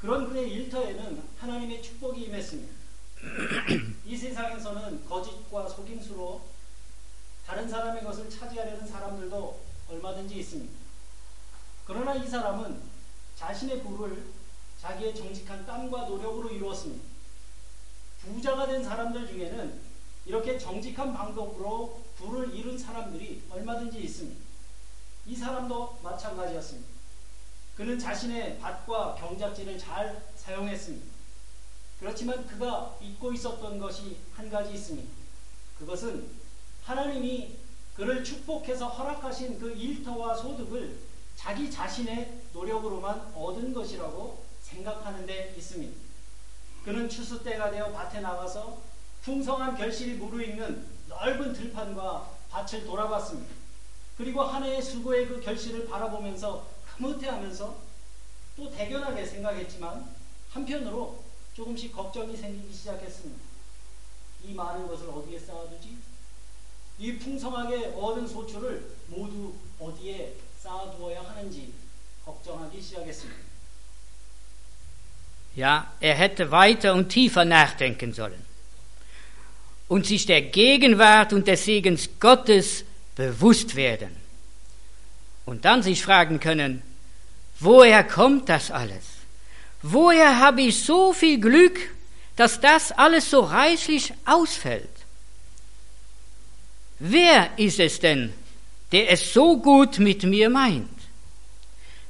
그런 0.00 0.28
그의 0.28 0.50
일터에는 0.50 1.22
하나님의 1.38 1.80
축복이 1.80 2.24
임했습니다. 2.24 2.74
이 4.04 4.16
세상에서는 4.16 5.08
거짓과 5.08 5.68
속임수로 5.68 6.42
다른 7.46 7.68
사람의 7.68 8.02
것을 8.02 8.28
차지하려는 8.28 8.84
사람들도 8.84 9.60
얼마든지 9.90 10.36
있습니다. 10.36 10.74
그러나 11.86 12.16
이 12.16 12.28
사람은 12.28 12.82
자신의 13.36 13.84
부를 13.84 14.24
자기의 14.80 15.14
정직한 15.14 15.64
땀과 15.64 16.08
노력으로 16.08 16.50
이루었습니다. 16.50 17.04
부자가 18.22 18.66
된 18.66 18.82
사람들 18.82 19.28
중에는 19.28 19.80
이렇게 20.26 20.58
정직한 20.58 21.12
방법으로 21.14 22.02
부를 22.16 22.54
이룬 22.54 22.78
사람들이 22.78 23.42
얼마든지 23.50 23.98
있습니다. 24.00 24.44
이 25.26 25.34
사람도 25.34 26.00
마찬가지였습니다. 26.02 26.88
그는 27.76 27.98
자신의 27.98 28.58
밭과 28.60 29.16
경작지를 29.16 29.78
잘 29.78 30.22
사용했습니다. 30.36 31.14
그렇지만 31.98 32.46
그가 32.46 32.96
잊고 33.00 33.32
있었던 33.32 33.78
것이 33.78 34.18
한 34.34 34.50
가지 34.50 34.74
있습니다. 34.74 35.10
그것은 35.78 36.28
하나님이 36.84 37.56
그를 37.96 38.22
축복해서 38.22 38.88
허락하신 38.88 39.58
그 39.58 39.72
일터와 39.72 40.34
소득을 40.34 40.98
자기 41.36 41.70
자신의 41.70 42.42
노력으로만 42.52 43.32
얻은 43.34 43.72
것이라고 43.72 44.44
생각하는 44.60 45.26
데 45.26 45.54
있습니다. 45.56 45.94
그는 46.84 47.08
추수 47.08 47.42
때가 47.42 47.70
되어 47.70 47.90
밭에 47.92 48.20
나가서 48.20 48.82
풍성한 49.24 49.78
결실이 49.78 50.14
무르익는 50.14 50.86
넓은 51.08 51.54
들판과 51.54 52.30
밭을 52.50 52.84
돌아봤습니다. 52.84 53.54
그리고 54.18 54.42
한 54.42 54.62
해의 54.62 54.82
수고의 54.82 55.26
그 55.26 55.40
결실을 55.40 55.88
바라보면서 55.88 56.66
흐뭇해하면서 56.84 57.76
또 58.56 58.70
대견하게 58.70 59.24
생각했지만 59.24 60.14
한편으로 60.50 61.24
조금씩 61.54 61.92
걱정이 61.92 62.36
생기기 62.36 62.72
시작했습니다. 62.72 63.40
이이 64.44 64.54
많은 64.54 64.86
것을 64.86 65.08
어디에 65.08 65.38
쌓아두지? 65.38 65.96
이 66.98 67.18
풍성하게 67.18 67.94
얻은 67.96 68.28
소출을 68.28 68.94
모두 69.08 69.54
어디에 69.80 70.36
쌓아두어야 70.60 71.22
하는지 71.22 71.72
걱정하기 72.24 72.80
시작했습니다. 72.80 73.54
Ja, 75.56 75.92
er 76.00 76.16
hätte 76.16 76.50
weiter 76.50 76.92
und 76.92 77.08
tiefer 77.08 77.44
nachdenken 77.44 78.12
sollen 78.12 78.53
und 79.88 80.06
sich 80.06 80.26
der 80.26 80.42
Gegenwart 80.42 81.32
und 81.32 81.46
des 81.46 81.64
Segens 81.64 82.08
Gottes 82.20 82.84
bewusst 83.16 83.76
werden. 83.76 84.10
Und 85.44 85.64
dann 85.64 85.82
sich 85.82 86.02
fragen 86.02 86.40
können, 86.40 86.82
woher 87.60 88.02
kommt 88.02 88.48
das 88.48 88.70
alles? 88.70 89.04
Woher 89.82 90.38
habe 90.38 90.62
ich 90.62 90.82
so 90.82 91.12
viel 91.12 91.38
Glück, 91.38 91.78
dass 92.36 92.60
das 92.60 92.90
alles 92.92 93.30
so 93.30 93.40
reichlich 93.40 94.12
ausfällt? 94.24 94.88
Wer 96.98 97.50
ist 97.58 97.80
es 97.80 98.00
denn, 98.00 98.32
der 98.92 99.10
es 99.10 99.32
so 99.32 99.58
gut 99.58 99.98
mit 99.98 100.22
mir 100.22 100.48
meint? 100.48 100.88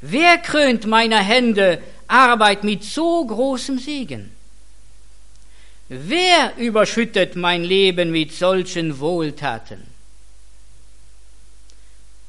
Wer 0.01 0.39
krönt 0.39 0.87
meiner 0.87 1.21
Hände 1.21 1.83
Arbeit 2.07 2.63
mit 2.63 2.85
so 2.85 3.25
großem 3.27 3.79
Segen? 3.79 4.34
Wer 5.89 6.57
überschüttet 6.57 7.37
mein 7.37 7.63
Leben 7.63 8.11
mit 8.11 8.33
solchen 8.33 8.99
Wohltaten? 8.99 9.83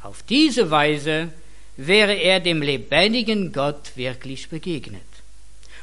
Auf 0.04 0.24
diese 0.24 0.70
Weise 0.70 1.30
wäre 1.78 2.14
er 2.14 2.40
dem 2.40 2.62
lebendigen 2.62 3.52
Gott 3.54 3.96
wirklich 3.96 4.50
begegnet. 4.50 5.02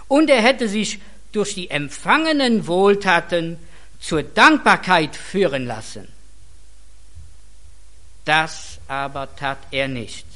Und 0.06 0.30
er 0.30 0.42
hätte 0.42 0.68
sich 0.68 0.98
durch 1.32 1.54
die 1.54 1.70
empfangenen 1.70 2.66
Wohltaten 2.66 3.56
zur 4.00 4.22
Dankbarkeit 4.22 5.16
führen 5.16 5.66
lassen. 5.66 6.08
Das 8.24 8.78
aber 8.86 9.34
tat 9.34 9.58
er 9.70 9.88
nicht, 9.88 10.26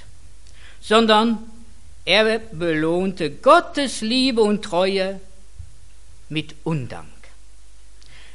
sondern 0.81 1.39
er 2.05 2.39
belohnte 2.39 3.31
Gottes 3.31 4.01
Liebe 4.01 4.41
und 4.41 4.65
Treue 4.65 5.21
mit 6.29 6.55
Undank, 6.65 7.07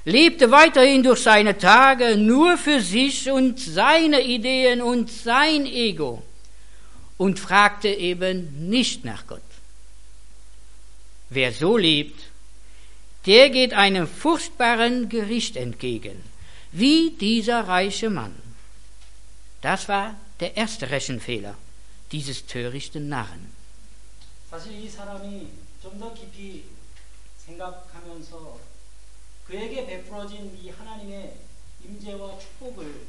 lebte 0.05 0.51
weiterhin 0.51 1.03
durch 1.03 1.23
seine 1.23 1.59
Tage 1.59 2.17
nur 2.17 2.57
für 2.57 2.81
sich 2.81 3.31
und 3.31 3.59
seine 3.59 4.23
Ideen 4.23 4.81
und 4.81 5.11
sein 5.11 5.67
Ego 5.67 6.23
und 7.17 7.39
fragte 7.39 7.89
eben 7.89 8.69
nicht 8.69 9.05
nach 9.05 9.27
Gott. 9.27 9.43
Wer 11.29 11.53
so 11.53 11.77
lebt, 11.77 12.21
der 13.27 13.51
geht 13.51 13.75
einem 13.75 14.07
furchtbaren 14.07 15.09
Gericht 15.09 15.57
entgegen, 15.57 16.23
wie 16.71 17.11
dieser 17.11 17.67
reiche 17.67 18.11
Mann. 18.11 18.35
Das 19.61 19.89
war 19.89 20.15
der 20.39 20.57
erste 20.57 20.91
Rechenfehler 20.91 21.57
dieses 22.13 22.47
törichten 22.47 23.09
Narren. 23.09 23.57
사실 24.49 24.73
이 24.73 24.89
사람이 24.89 25.49
좀 25.83 25.99
더 25.99 26.15
깊이 26.15 26.65
생각하면서 27.45 28.59
그에게 29.52 29.86
베풀어진 29.86 30.58
이 30.64 30.70
하나님의 30.70 31.36
임재와 31.84 32.40
축복을 32.40 33.08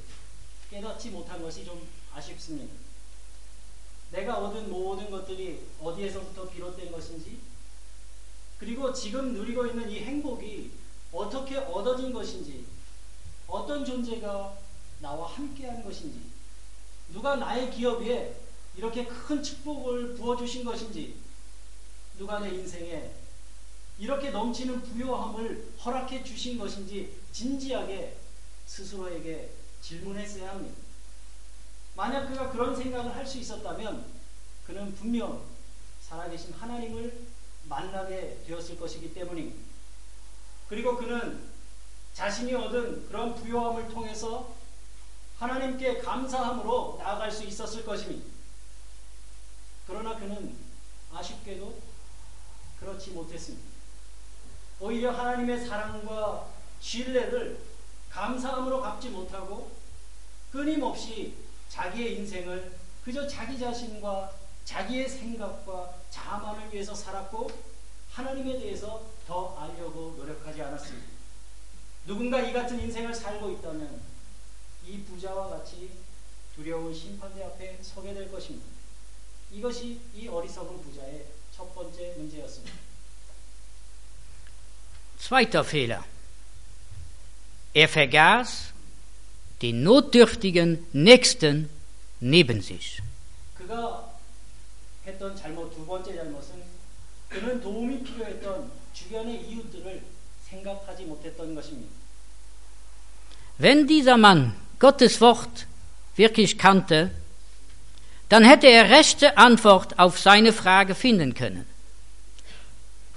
깨닫지 0.69 1.11
못한 1.11 1.41
것이 1.41 1.65
좀 1.65 1.89
아쉽습니다. 2.13 2.75
내가 4.11 4.39
얻은 4.39 4.69
모든 4.69 5.09
것들이 5.09 5.65
어디에서부터 5.81 6.51
비롯된 6.51 6.91
것인지 6.91 7.39
그리고 8.59 8.93
지금 8.93 9.35
누리고 9.35 9.67
있는 9.69 9.89
이 9.89 10.01
행복이 10.01 10.73
어떻게 11.13 11.59
얻어진 11.59 12.13
것인지 12.13 12.67
어떤 13.47 13.85
존재가 13.85 14.59
나와 14.99 15.29
함께한 15.29 15.85
것인지 15.85 16.23
누가 17.13 17.37
나의 17.37 17.71
기업 17.71 18.03
위에 18.03 18.35
이렇게 18.77 19.07
큰 19.07 19.41
축복을 19.41 20.17
부어주신 20.17 20.65
것인지 20.65 21.15
누가 22.19 22.41
내 22.41 22.49
인생에 22.49 23.22
이렇게 23.99 24.31
넘치는 24.31 24.83
부요함을 24.83 25.75
허락해 25.85 26.25
주신 26.25 26.59
것인지 26.59 27.21
진지하게 27.33 28.17
스스로에게 28.67 29.51
질문했어야 29.81 30.51
합니다. 30.51 30.77
만약 31.95 32.27
그가 32.29 32.51
그런 32.51 32.75
생각을 32.75 33.15
할 33.15 33.27
수 33.27 33.39
있었다면 33.39 34.05
그는 34.67 34.95
분명 34.95 35.43
살아계신 36.01 36.53
하나님을 36.55 37.27
만나게 37.65 38.43
되었을 38.47 38.79
것이기 38.79 39.15
때문입니다. 39.15 39.59
그리고 40.69 40.97
그는 40.97 41.51
자신이 42.15 42.55
얻은 42.55 43.09
그런 43.09 43.35
부요함을 43.35 43.89
통해서 43.89 44.55
하나님께 45.39 45.99
감사함으로 45.99 46.97
나아갈 46.99 47.31
수 47.31 47.45
있었을 47.45 47.85
것입니다. 47.85 48.25
그러나 49.87 50.17
그는 50.19 50.57
아쉽게도 51.13 51.81
그렇지 52.81 53.11
못했습니다. 53.11 53.72
오히려 54.83 55.13
하나님의 55.13 55.65
사랑과 55.65 56.49
신뢰를 56.81 57.57
감사함으로 58.11 58.83
갚지 58.83 59.11
못하고 59.11 59.71
끊임없이 60.51 61.37
자기의 61.69 62.17
인생을 62.17 62.77
그저 63.05 63.25
자기 63.29 63.57
자신과 63.57 64.33
자기의 64.65 65.09
생각과 65.09 65.95
자만을 66.11 66.75
위해서 66.75 66.97
살았고 66.97 67.49
하나님에 68.11 68.59
대해서 68.59 69.09
더 69.25 69.57
알려고 69.57 70.17
노력하지 70.19 70.61
않았습니다. 70.61 71.07
누군가 72.05 72.41
이 72.41 72.53
같은 72.53 72.81
인생을 72.81 73.15
살고 73.15 73.51
있다면 73.53 74.01
이 74.85 75.05
부자와 75.05 75.49
같이 75.49 75.93
두려운 76.57 76.93
심판대 76.93 77.45
앞에 77.45 77.79
서게 77.83 78.13
될 78.13 78.33
것입니다. 78.33 78.67
이것이 79.53 80.01
이 80.13 80.27
어리석은 80.27 80.83
부자의 80.83 81.27
첫 81.53 81.73
번째 81.73 82.15
문제였습니다. 82.17 82.92
Zweiter 85.23 85.63
Fehler. 85.63 86.03
Er 87.75 87.89
vergaß 87.89 88.73
den 89.63 89.85
notdürftigen 89.85 90.85
Nächsten 90.93 91.71
neben 92.19 92.61
sich. 92.61 93.01
Wenn 103.59 103.87
dieser 103.87 104.17
Mann 104.17 104.55
Gottes 104.81 105.21
Wort 105.21 105.67
wirklich 106.17 106.59
kannte, 106.59 107.13
dann 108.29 108.45
hätte 108.45 108.67
er 108.67 108.91
rechte 108.91 109.39
Antwort 109.39 110.01
auf 110.01 110.19
seine 110.19 110.53
Frage 110.53 110.97
finden 110.97 111.35
können. 111.35 111.72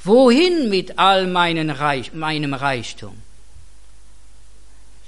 Wohin 0.06 0.70
mit 0.70 1.00
all 1.00 1.26
Reich, 1.72 2.14
meinem 2.14 2.54
Reichtum? 2.54 3.18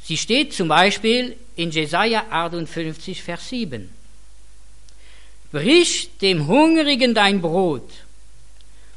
Sie 0.04 0.18
steht 0.18 0.54
zum 0.54 0.70
Beispiel 0.70 1.38
in 1.56 1.70
Jesaja 1.70 2.26
58, 2.32 3.22
Vers 3.22 3.50
7. 3.50 3.90
Brich 5.52 6.10
dem 6.20 6.48
Hungrigen 6.48 7.14
dein 7.14 7.42
Brot, 7.42 7.90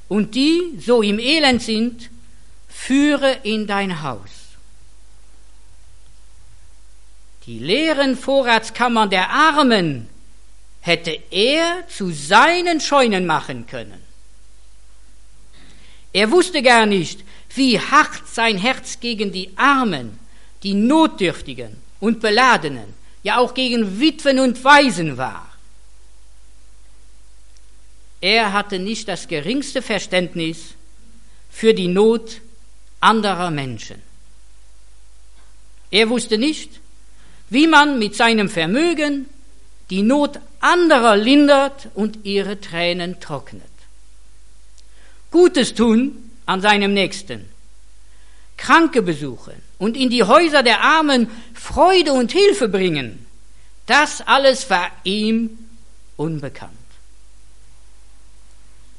und 0.08 0.34
die, 0.34 0.60
so 0.80 1.02
im 1.02 1.18
Elend 1.18 1.62
sind, 1.62 2.08
führe 2.68 3.38
in 3.42 3.66
dein 3.66 4.02
Haus. 4.02 4.30
Die 7.44 7.58
leeren 7.58 8.16
Vorratskammern 8.16 9.10
der 9.10 9.28
Armen 9.28 10.08
hätte 10.80 11.18
er 11.30 11.86
zu 11.88 12.10
seinen 12.10 12.80
Scheunen 12.80 13.26
machen 13.26 13.66
können. 13.66 14.09
Er 16.12 16.30
wusste 16.30 16.62
gar 16.62 16.86
nicht, 16.86 17.24
wie 17.54 17.78
hart 17.78 18.26
sein 18.26 18.58
Herz 18.58 19.00
gegen 19.00 19.32
die 19.32 19.50
Armen, 19.56 20.18
die 20.62 20.74
Notdürftigen 20.74 21.76
und 22.00 22.20
Beladenen, 22.20 22.94
ja 23.22 23.38
auch 23.38 23.54
gegen 23.54 24.00
Witwen 24.00 24.38
und 24.38 24.62
Waisen 24.64 25.16
war. 25.16 25.46
Er 28.20 28.52
hatte 28.52 28.78
nicht 28.78 29.08
das 29.08 29.28
geringste 29.28 29.82
Verständnis 29.82 30.74
für 31.50 31.74
die 31.74 31.88
Not 31.88 32.40
anderer 33.00 33.50
Menschen. 33.50 34.02
Er 35.90 36.08
wusste 36.10 36.38
nicht, 36.38 36.80
wie 37.48 37.66
man 37.66 37.98
mit 37.98 38.14
seinem 38.14 38.48
Vermögen 38.48 39.26
die 39.88 40.02
Not 40.02 40.38
anderer 40.60 41.16
lindert 41.16 41.88
und 41.94 42.24
ihre 42.24 42.60
Tränen 42.60 43.20
trocknet. 43.20 43.69
Gutes 45.30 45.74
tun 45.74 46.30
an 46.46 46.60
seinem 46.60 46.92
Nächsten, 46.92 47.48
Kranke 48.56 49.02
besuchen 49.02 49.54
und 49.78 49.96
in 49.96 50.10
die 50.10 50.24
Häuser 50.24 50.62
der 50.62 50.82
Armen 50.82 51.30
Freude 51.54 52.12
und 52.12 52.32
Hilfe 52.32 52.68
bringen, 52.68 53.26
das 53.86 54.20
alles 54.20 54.68
war 54.70 54.90
ihm 55.04 55.58
unbekannt. 56.16 56.72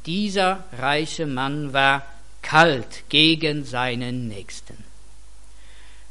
Dieser 0.06 0.64
reiche 0.78 1.28
Mann 1.28 1.74
war 1.74 2.06
kalt 2.42 3.04
gegen 3.10 3.66
seinen 3.66 4.28
Nächsten. 4.28 4.78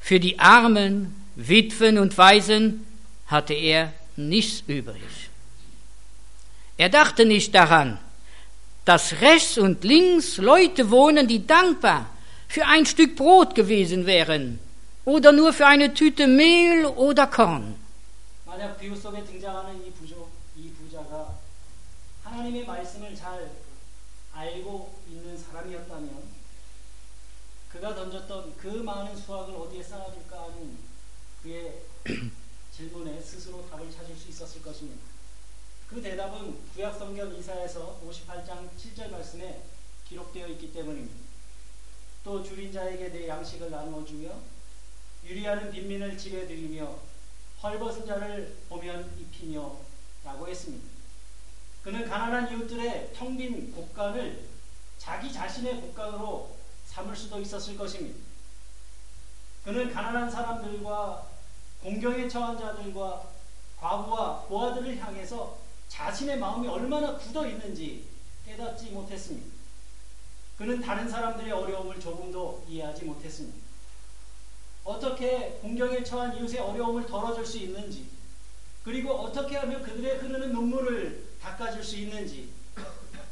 Für 0.00 0.20
die 0.20 0.38
Armen, 0.38 1.14
Witwen 1.34 1.98
und 1.98 2.16
Waisen 2.16 2.86
hatte 3.26 3.54
er 3.54 3.92
nichts 4.16 4.62
übrig. 4.66 5.02
Er 6.76 6.88
dachte 6.88 7.26
nicht 7.26 7.54
daran, 7.54 7.98
dass 8.90 9.20
rechts 9.20 9.56
und 9.56 9.84
links 9.84 10.38
Leute 10.38 10.90
wohnen, 10.90 11.28
die 11.28 11.46
dankbar 11.46 12.10
für 12.48 12.66
ein 12.66 12.84
Stück 12.84 13.14
Brot 13.14 13.54
gewesen 13.54 14.04
wären 14.04 14.58
oder 15.04 15.30
nur 15.30 15.52
für 15.52 15.64
eine 15.64 15.94
Tüte 15.94 16.26
Mehl 16.26 16.86
oder 16.86 17.28
Korn. 17.28 17.76
그 35.90 36.00
대답은 36.00 36.56
구약 36.72 36.96
성경 36.96 37.34
이사에서 37.34 38.00
58장 38.06 38.70
7절 38.78 39.10
말씀에 39.10 39.64
기록되어 40.08 40.46
있기 40.46 40.72
때문입니다. 40.72 41.16
또 42.22 42.44
줄인 42.44 42.72
자에게 42.72 43.08
내 43.08 43.26
양식을 43.26 43.72
나누어 43.72 44.04
주며 44.04 44.30
유리하는 45.24 45.72
빈민을 45.72 46.16
들이며 46.46 46.96
헐벗은 47.60 48.06
자를 48.06 48.56
보면 48.68 49.16
입히며 49.18 49.78
라고 50.22 50.46
했습니다. 50.46 50.86
그는 51.82 52.08
가난한 52.08 52.52
이웃들의 52.52 53.12
텅 53.12 53.36
빈 53.36 53.72
곳간을 53.72 54.48
자기 54.96 55.32
자신의 55.32 55.80
곳간으로 55.80 56.56
삼을 56.86 57.16
수도 57.16 57.40
있었을 57.40 57.76
것입니다. 57.76 58.16
그는 59.64 59.92
가난한 59.92 60.30
사람들과 60.30 61.26
공경에 61.82 62.28
처한 62.28 62.56
자들과 62.56 63.28
과부와 63.76 64.42
고아들을 64.42 64.96
향해서 64.96 65.69
자신의 65.90 66.38
마음이 66.38 66.68
얼마나 66.68 67.18
굳어 67.18 67.46
있는지 67.46 68.06
깨닫지 68.46 68.90
못했습니다. 68.90 69.50
그는 70.56 70.80
다른 70.80 71.08
사람들의 71.08 71.52
어려움을 71.52 71.98
조금도 71.98 72.64
이해하지 72.68 73.04
못했습니다. 73.04 73.58
어떻게 74.84 75.58
공경에 75.60 76.02
처한 76.02 76.36
이웃의 76.36 76.60
어려움을 76.60 77.06
덜어줄 77.06 77.44
수 77.44 77.58
있는지, 77.58 78.08
그리고 78.84 79.12
어떻게 79.12 79.56
하면 79.56 79.82
그들의 79.82 80.18
흐르는 80.18 80.52
눈물을 80.52 81.28
닦아줄 81.42 81.82
수 81.82 81.96
있는지, 81.96 82.50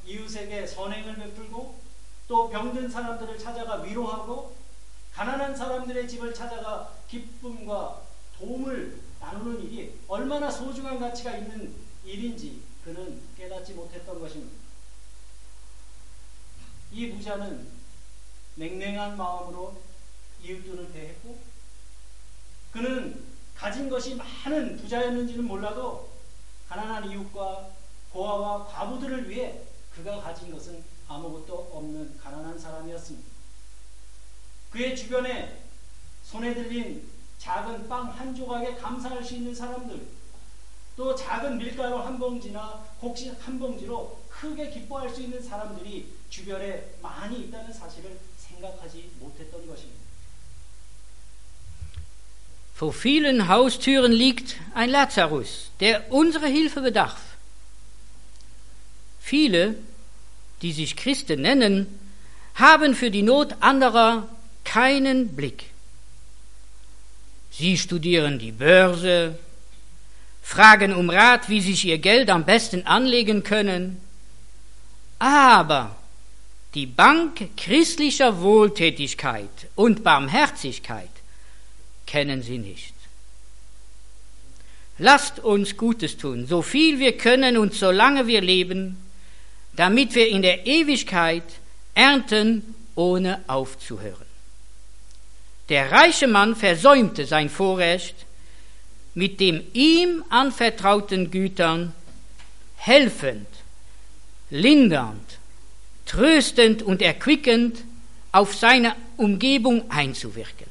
이웃에게 0.04 0.66
선행을 0.66 1.14
베풀고 1.14 1.78
또 2.26 2.50
병든 2.50 2.90
사람들을 2.90 3.38
찾아가 3.38 3.82
위로하고 3.82 4.56
가난한 5.14 5.56
사람들의 5.56 6.08
집을 6.08 6.34
찾아가 6.34 6.92
기쁨과 7.08 8.02
도움을 8.36 9.00
나누는 9.20 9.62
일이 9.62 9.98
얼마나 10.08 10.50
소중한 10.50 10.98
가치가 10.98 11.36
있는 11.36 11.87
일인지 12.08 12.62
그는 12.82 13.20
깨닫지 13.36 13.74
못했던 13.74 14.18
것입니다. 14.18 14.56
이 16.90 17.12
부자는 17.12 17.68
맹맹한 18.54 19.16
마음으로 19.16 19.82
이웃들을 20.42 20.90
대했고 20.92 21.38
그는 22.72 23.26
가진 23.54 23.90
것이 23.90 24.14
많은 24.14 24.78
부자였는지는 24.78 25.44
몰라도 25.44 26.16
가난한 26.68 27.10
이웃과 27.10 27.72
고아와 28.12 28.66
과부들을 28.66 29.28
위해 29.28 29.62
그가 29.94 30.20
가진 30.20 30.50
것은 30.50 30.82
아무것도 31.08 31.70
없는 31.72 32.18
가난한 32.18 32.58
사람이었습니다. 32.58 33.28
그의 34.70 34.96
주변에 34.96 35.62
손에 36.22 36.54
들린 36.54 37.10
작은 37.38 37.88
빵 37.88 38.10
한 38.10 38.34
조각에 38.34 38.76
감사할 38.76 39.24
수 39.24 39.34
있는 39.34 39.54
사람들, 39.54 40.17
또 40.97 41.15
작은 41.15 41.57
밀가루 41.57 41.97
한 41.97 42.19
봉지나 42.19 42.83
곡식 42.99 43.35
한 43.45 43.57
봉지로 43.57 44.23
크게 44.29 44.69
기뻐할 44.69 45.09
수 45.09 45.21
있는 45.21 45.41
사람들이 45.41 46.07
주변에 46.29 46.95
많이 47.01 47.41
있다는 47.41 47.73
사실을 47.73 48.19
생각하지 48.37 49.11
못했던 49.19 49.65
것입니다. 49.67 50.03
Vor 52.75 52.91
vielen 52.91 53.47
Haustüren 53.47 54.11
liegt 54.11 54.57
ein 54.73 54.89
Lazarus, 54.89 55.71
der 55.79 56.11
unsere 56.11 56.47
Hilfe 56.47 56.81
bedarf. 56.81 57.21
Viele, 59.21 59.75
die 60.61 60.73
sich 60.73 60.95
Christen 60.95 61.41
nennen, 61.41 61.87
haben 62.55 62.95
für 62.95 63.11
die 63.11 63.21
Not 63.21 63.55
anderer 63.61 64.27
keinen 64.63 65.35
Blick. 65.35 65.71
Sie 67.51 67.77
studieren 67.77 68.39
die 68.39 68.51
Börse, 68.51 69.37
fragen 70.48 70.94
um 70.94 71.10
Rat, 71.10 71.50
wie 71.50 71.60
sie 71.60 71.88
ihr 71.90 71.98
Geld 71.98 72.30
am 72.30 72.46
besten 72.46 72.86
anlegen 72.86 73.42
können, 73.42 74.00
aber 75.18 75.94
die 76.72 76.86
Bank 76.86 77.50
christlicher 77.58 78.40
Wohltätigkeit 78.40 79.50
und 79.74 80.02
Barmherzigkeit 80.02 81.10
kennen 82.06 82.42
sie 82.42 82.56
nicht. 82.56 82.94
Lasst 84.96 85.38
uns 85.38 85.76
Gutes 85.76 86.16
tun, 86.16 86.46
so 86.46 86.62
viel 86.62 86.98
wir 86.98 87.18
können 87.18 87.58
und 87.58 87.74
solange 87.74 88.26
wir 88.26 88.40
leben, 88.40 88.96
damit 89.74 90.14
wir 90.14 90.28
in 90.28 90.40
der 90.40 90.66
Ewigkeit 90.66 91.44
ernten, 91.94 92.74
ohne 92.94 93.42
aufzuhören. 93.48 94.26
Der 95.68 95.92
reiche 95.92 96.26
Mann 96.26 96.56
versäumte 96.56 97.26
sein 97.26 97.50
Vorrecht, 97.50 98.24
mit 99.18 99.40
dem 99.40 99.64
ihm 99.72 100.22
anvertrauten 100.28 101.32
Gütern 101.32 101.92
helfend, 102.76 103.48
lindernd, 104.48 105.38
tröstend 106.06 106.82
und 106.82 107.02
erquickend 107.02 107.78
auf 108.30 108.54
seine 108.54 108.94
Umgebung 109.16 109.90
einzuwirken. 109.90 110.68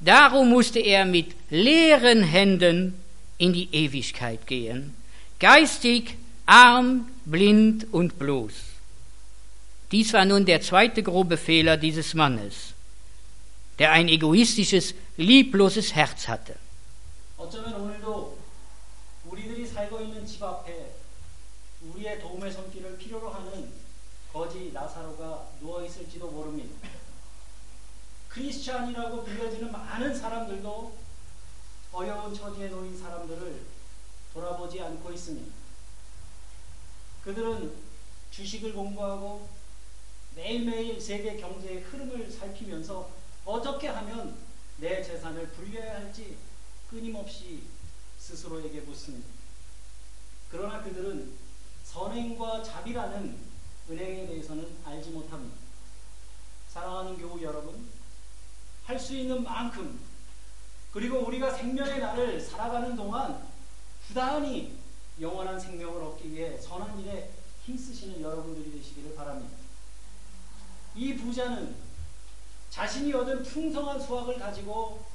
Darum 0.00 0.50
musste 0.50 0.78
er 0.78 1.06
mit 1.06 1.28
leeren 1.48 2.22
Händen 2.22 2.92
in 3.38 3.54
die 3.54 3.70
Ewigkeit 3.72 4.46
gehen, 4.46 4.92
geistig 5.38 6.18
arm, 6.44 7.08
blind 7.24 7.86
und 7.94 8.18
bloß. 8.18 8.52
Dies 9.90 10.12
war 10.12 10.26
nun 10.26 10.44
der 10.44 10.60
zweite 10.60 11.02
grobe 11.02 11.38
Fehler 11.38 11.78
dieses 11.78 12.12
Mannes, 12.12 12.74
der 13.78 13.92
ein 13.92 14.08
egoistisches, 14.08 14.94
liebloses 15.16 15.94
Herz 15.94 16.28
hatte. 16.28 16.56
어쩌면 17.44 17.74
오늘도 17.74 18.38
우리들이 19.26 19.66
살고 19.66 20.00
있는 20.00 20.24
집 20.24 20.42
앞에 20.42 20.94
우리의 21.82 22.18
도움의 22.18 22.50
손길을 22.50 22.96
필요로 22.96 23.28
하는 23.28 23.70
거지 24.32 24.72
나사로가 24.72 25.50
누워 25.60 25.84
있을지도 25.84 26.30
모릅니다. 26.30 26.88
크리스찬이라고 28.30 29.24
불려지는 29.24 29.70
많은 29.70 30.14
사람들도 30.14 30.96
어려운 31.92 32.34
처지에 32.34 32.68
놓인 32.68 32.98
사람들을 32.98 33.66
돌아보지 34.32 34.80
않고 34.80 35.12
있습니다. 35.12 35.54
그들은 37.24 37.74
주식을 38.30 38.72
공부하고 38.72 39.50
매일매일 40.34 40.98
세계 40.98 41.36
경제의 41.36 41.82
흐름을 41.82 42.30
살피면서 42.30 43.10
어떻게 43.44 43.88
하면 43.88 44.34
내 44.78 45.02
재산을 45.02 45.48
불려야 45.50 45.96
할지 45.96 46.38
끊임없이 46.94 47.64
스스로에게 48.18 48.82
묻습니다. 48.82 49.26
그러나 50.48 50.80
그들은 50.80 51.32
선행과 51.82 52.62
자비라는 52.62 53.36
은행에 53.90 54.26
대해서는 54.26 54.76
알지 54.84 55.10
못합니다. 55.10 55.56
사랑하는 56.68 57.18
교우 57.18 57.42
여러분, 57.42 57.88
할 58.84 58.98
수 58.98 59.16
있는 59.16 59.42
만큼 59.42 59.98
그리고 60.92 61.26
우리가 61.26 61.52
생명의 61.52 61.98
날을 61.98 62.40
살아가는 62.40 62.94
동안 62.94 63.48
부단히 64.06 64.78
영원한 65.20 65.58
생명을 65.58 66.00
얻기 66.00 66.30
위해 66.30 66.56
선한 66.58 67.00
일에 67.00 67.32
힘쓰시는 67.64 68.20
여러분들이 68.20 68.70
되시기를 68.78 69.16
바랍니다. 69.16 69.56
이 70.94 71.16
부자는 71.16 71.74
자신이 72.70 73.12
얻은 73.12 73.42
풍성한 73.42 74.00
수확을 74.00 74.38
가지고 74.38 75.13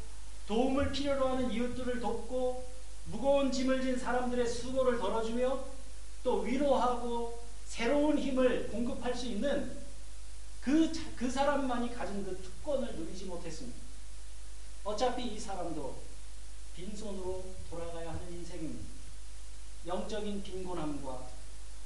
도움을 0.50 0.92
필요로 0.92 1.28
하는 1.28 1.52
이웃들을 1.52 2.00
돕고 2.00 2.68
무거운 3.06 3.52
짐을 3.52 3.84
진 3.84 4.00
사람들의 4.00 4.48
수고를 4.48 4.98
덜어주며 4.98 5.64
또 6.24 6.40
위로하고 6.40 7.44
새로운 7.66 8.18
힘을 8.18 8.68
공급할 8.70 9.14
수 9.14 9.28
있는 9.28 9.78
그, 10.60 10.92
그 11.16 11.30
사람만이 11.30 11.94
가진 11.94 12.26
그 12.26 12.36
특권을 12.42 12.96
누리지 12.96 13.26
못했습니다. 13.26 13.78
어차피 14.84 15.28
이 15.36 15.40
사람도 15.40 15.96
빈손으로 16.76 17.46
돌아가야 17.70 18.10
하는 18.10 18.34
인생입니다. 18.34 18.90
영적인 19.86 20.42
빈곤함과 20.42 21.28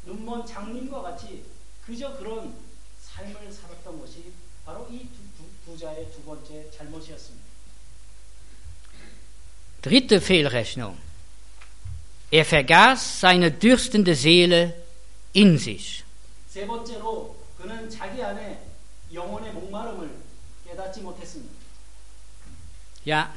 눈먼 0.05 0.45
장님과 0.45 1.01
같이 1.01 1.43
그저 1.85 2.15
그런 2.17 2.55
삶을 3.01 3.51
살았던 3.51 3.99
것이 3.99 4.31
바로 4.65 4.87
이 4.89 5.09
두- 5.09 5.43
부자의 5.65 6.09
두 6.13 6.21
번째 6.23 6.71
잘못이었습니다. 6.71 7.42
Dritte 9.83 10.21
Fehlrechnung. 10.21 10.97
Er 12.31 12.45
vergaß 12.45 13.19
seine 13.19 13.51
dürstende 13.51 14.15
Seele 14.15 14.73
in 15.33 15.57
sich. 15.57 16.03
Ja, 23.05 23.29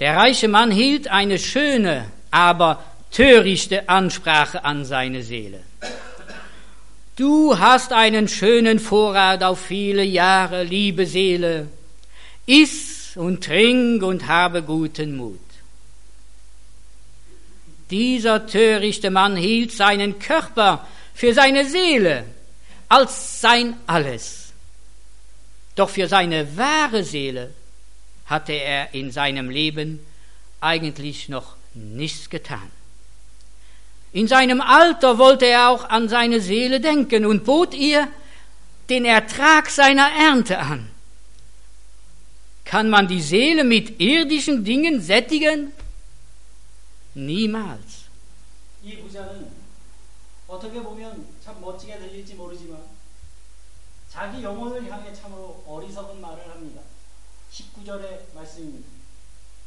der 0.00 0.16
reiche 0.16 0.48
Mann 0.48 0.72
hielt 0.72 1.08
eine 1.08 1.38
schöne, 1.38 2.10
aber 2.30 2.82
törichte 3.12 3.88
Ansprache 3.88 4.64
an 4.64 4.84
seine 4.84 5.22
Seele. 5.22 5.62
Du 7.14 7.58
hast 7.58 7.92
einen 7.92 8.26
schönen 8.26 8.80
Vorrat 8.80 9.44
auf 9.44 9.60
viele 9.60 10.02
Jahre, 10.02 10.64
liebe 10.64 11.06
Seele. 11.06 11.68
Iss 12.46 13.16
und 13.16 13.44
trink 13.44 14.02
und 14.02 14.26
habe 14.26 14.62
guten 14.62 15.16
Mut. 15.16 15.49
Dieser 17.90 18.46
törichte 18.46 19.10
Mann 19.10 19.36
hielt 19.36 19.72
seinen 19.72 20.18
Körper 20.18 20.86
für 21.14 21.34
seine 21.34 21.68
Seele 21.68 22.24
als 22.88 23.40
sein 23.40 23.76
Alles. 23.86 24.52
Doch 25.74 25.90
für 25.90 26.08
seine 26.08 26.56
wahre 26.56 27.04
Seele 27.04 27.50
hatte 28.26 28.52
er 28.52 28.94
in 28.94 29.10
seinem 29.10 29.50
Leben 29.50 30.00
eigentlich 30.60 31.28
noch 31.28 31.56
nichts 31.74 32.30
getan. 32.30 32.70
In 34.12 34.28
seinem 34.28 34.60
Alter 34.60 35.18
wollte 35.18 35.46
er 35.46 35.68
auch 35.68 35.88
an 35.88 36.08
seine 36.08 36.40
Seele 36.40 36.80
denken 36.80 37.24
und 37.26 37.44
bot 37.44 37.74
ihr 37.74 38.08
den 38.88 39.04
Ertrag 39.04 39.70
seiner 39.70 40.10
Ernte 40.10 40.58
an. 40.58 40.90
Kann 42.64 42.90
man 42.90 43.08
die 43.08 43.20
Seele 43.20 43.64
mit 43.64 44.00
irdischen 44.00 44.64
Dingen 44.64 45.00
sättigen? 45.00 45.72
Niemals. 47.16 48.04
이 48.82 48.96
부자는 49.02 49.50
어떻게 50.48 50.82
보면 50.82 51.26
참 51.42 51.60
멋지게 51.60 51.98
들릴지 51.98 52.34
모르지만 52.34 52.82
자기 54.08 54.42
영혼을 54.42 54.90
향해 54.90 55.12
참으로 55.12 55.62
어리석은 55.66 56.20
말을 56.20 56.48
합니다. 56.50 56.80
19절의 57.52 58.32
말씀입니다. 58.34 58.88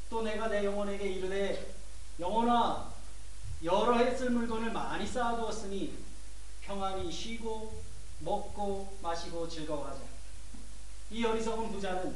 또 0.10 0.22
내가 0.22 0.48
내 0.48 0.64
영혼에게 0.66 1.06
이르되 1.10 1.76
영혼아 2.20 2.92
여러 3.64 3.98
해 3.98 4.16
쓸 4.16 4.30
물건을 4.32 4.72
많이 4.72 5.08
쌓아두었으니 5.08 5.98
평안히 6.62 7.12
쉬고 7.12 7.82
먹고 8.20 8.98
마시고 9.02 9.48
즐거워하자. 9.48 10.02
이 11.12 11.24
어리석은 11.26 11.72
부자는 11.72 12.16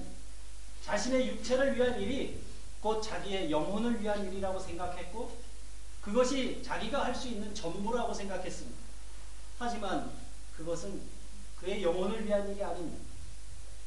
자신의 0.84 1.28
육체를 1.30 1.76
위한 1.76 2.00
일이 2.02 2.42
곧 2.88 3.02
자기의 3.02 3.52
영혼을 3.52 4.02
위한 4.02 4.26
일이라고 4.26 4.58
생각했고 4.58 5.38
그것이 6.00 6.64
자기가 6.64 7.04
할 7.04 7.14
수 7.14 7.28
있는 7.28 7.54
전부라고 7.54 8.14
생각했습니다. 8.14 8.78
하지만 9.60 10.10
그것은 10.56 11.02
그의 11.60 11.84
영혼을 11.84 12.26
위한 12.26 12.50
일이 12.50 12.64
아닙니다. 12.64 13.04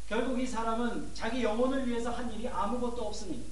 결국 0.07 0.39
이 0.39 0.47
사람은 0.47 1.15
자기 1.15 1.43
영혼을 1.43 1.89
위해서 1.89 2.11
한 2.11 2.31
일이 2.31 2.47
아무것도 2.47 3.07
없습니다. 3.07 3.51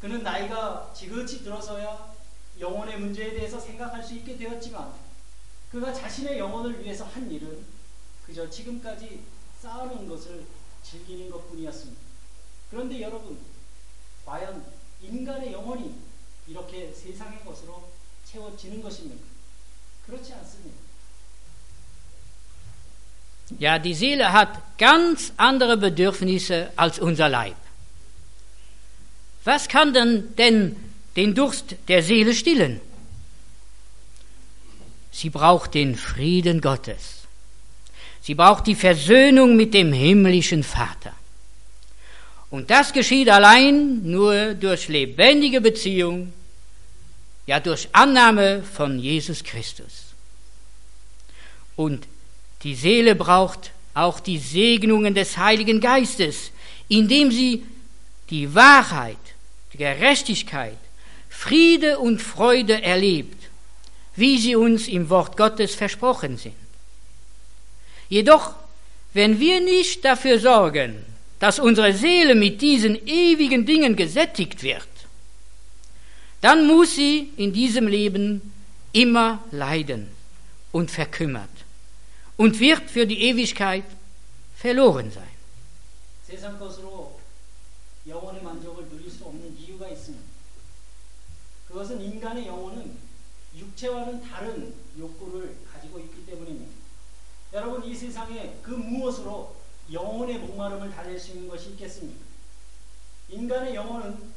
그는 0.00 0.24
나이가 0.24 0.92
지긋이 0.92 1.44
들어서야 1.44 2.12
영혼의 2.58 2.98
문제에 2.98 3.30
대해서 3.32 3.60
생각할 3.60 4.02
수 4.02 4.14
있게 4.14 4.36
되었지만 4.36 4.92
그가 5.70 5.92
자신의 5.92 6.36
영혼을 6.36 6.82
위해서 6.82 7.04
한 7.04 7.30
일은 7.30 7.64
그저 8.26 8.50
지금까지 8.50 9.22
쌓아놓은 9.60 10.08
것을 10.08 10.46
즐기는 10.82 11.30
것 11.30 11.48
뿐이었습니다. 11.48 12.00
그런데 12.70 13.00
여러분, 13.00 13.55
과연 14.25 14.65
인간의 15.01 15.53
영혼이 15.53 15.93
이렇게 16.47 16.93
세상의 16.93 17.43
것으로 17.45 17.91
채워지는 18.25 18.81
것입니까? 18.81 19.23
그렇지 20.05 20.33
않습니다. 20.33 20.81
Ja, 23.59 23.79
die 23.79 23.93
Seele 23.93 24.31
hat 24.31 24.77
ganz 24.77 25.33
andere 25.37 25.75
Bedürfnisse 25.75 26.71
als 26.77 26.99
unser 26.99 27.27
Leib. 27.27 27.57
Was 29.43 29.67
kann 29.67 29.93
denn, 29.93 30.35
denn 30.37 30.75
den 31.15 31.35
Durst 31.35 31.75
der 31.87 32.03
Seele 32.03 32.33
stillen? 32.33 32.79
Sie 35.11 35.29
braucht 35.29 35.73
den 35.73 35.95
Frieden 35.95 36.61
Gottes. 36.61 37.21
Sie 38.21 38.35
braucht 38.35 38.67
die 38.67 38.75
Versöhnung 38.75 39.57
mit 39.57 39.73
dem 39.73 39.91
himmlischen 39.91 40.63
Vater. 40.63 41.13
Und 42.56 42.70
das 42.70 42.94
geschieht 42.94 43.28
allein 43.28 44.00
nur 44.10 44.54
durch 44.54 44.88
lebendige 44.88 45.60
Beziehung, 45.60 46.32
ja 47.44 47.60
durch 47.60 47.86
Annahme 47.92 48.62
von 48.62 48.98
Jesus 48.98 49.44
Christus. 49.44 50.14
Und 51.76 52.08
die 52.62 52.74
Seele 52.74 53.14
braucht 53.14 53.72
auch 53.92 54.20
die 54.20 54.38
Segnungen 54.38 55.14
des 55.14 55.36
Heiligen 55.36 55.82
Geistes, 55.82 56.50
indem 56.88 57.30
sie 57.30 57.62
die 58.30 58.54
Wahrheit, 58.54 59.18
die 59.74 59.76
Gerechtigkeit, 59.76 60.78
Friede 61.28 61.98
und 61.98 62.22
Freude 62.22 62.82
erlebt, 62.82 63.50
wie 64.14 64.38
sie 64.38 64.56
uns 64.56 64.88
im 64.88 65.10
Wort 65.10 65.36
Gottes 65.36 65.74
versprochen 65.74 66.38
sind. 66.38 66.56
Jedoch, 68.08 68.54
wenn 69.12 69.40
wir 69.40 69.60
nicht 69.60 70.06
dafür 70.06 70.40
sorgen, 70.40 71.04
dass 71.39 71.59
unsere 71.59 71.93
Seele 71.93 72.35
mit 72.35 72.61
diesen 72.61 72.95
ewigen 73.07 73.65
Dingen 73.65 73.95
gesättigt 73.95 74.61
wird, 74.63 74.87
dann 76.41 76.67
muss 76.67 76.95
sie 76.95 77.31
in 77.37 77.53
diesem 77.53 77.87
Leben 77.87 78.53
immer 78.93 79.43
leiden 79.51 80.07
und 80.71 80.91
verkümmert 80.91 81.49
und 82.37 82.59
wird 82.59 82.89
für 82.89 83.05
die 83.05 83.21
Ewigkeit 83.29 83.85
verloren 84.55 85.11
sein. 85.11 85.31
세상 86.27 86.57
것으로 86.57 87.19
영혼의 88.07 88.41
만족을 88.41 88.87
누릴 88.89 89.11
수 89.11 89.25
없는 89.25 89.57
이유가 89.59 89.87
있습니다. 89.89 90.25
그것은 91.67 92.01
인간의 92.01 92.47
영혼은 92.47 92.95
육체와는 93.55 94.21
다른 94.21 94.73
욕구를 94.97 95.57
가지고 95.71 95.99
있기 95.99 96.25
때문입니다. 96.25 96.71
여러분 97.53 97.83
이 97.83 97.93
세상에 97.93 98.55
그 98.63 98.71
무엇으로 98.71 99.54
영혼의 99.92 100.38
목마름을 100.38 100.90
달랠 100.90 101.18
수 101.18 101.32
있는 101.32 101.48
것이 101.48 101.70
있겠습니까? 101.70 102.24
인간의 103.28 103.74
영혼은 103.74 104.32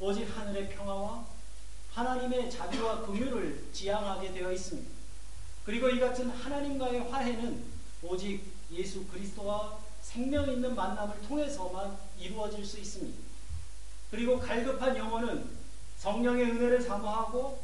오직 0.00 0.24
하늘의 0.24 0.70
평화와 0.70 1.26
하나님의 1.92 2.50
자비와 2.50 3.02
긍휼을 3.06 3.68
지향하게 3.72 4.32
되어 4.32 4.52
있습니다. 4.52 4.88
그리고 5.64 5.88
이 5.88 5.98
같은 5.98 6.30
하나님과의 6.30 7.10
화해는 7.10 7.64
오직 8.02 8.44
예수 8.70 9.04
그리스도와 9.06 9.78
생명 10.02 10.50
있는 10.50 10.74
만남을 10.74 11.20
통해서만 11.22 11.98
이루어질 12.18 12.64
수 12.64 12.78
있습니다. 12.78 13.18
그리고 14.10 14.38
갈급한 14.38 14.96
영혼은 14.96 15.58
성령의 15.98 16.44
은혜를 16.44 16.80
사모하고 16.80 17.62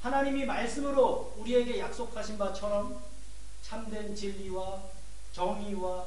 하나님이 0.00 0.44
말씀으로 0.44 1.34
우리에게 1.36 1.80
약속하신 1.80 2.38
바처럼 2.38 3.02
참된 3.62 4.14
진리와 4.14 4.82
정의와 5.32 6.06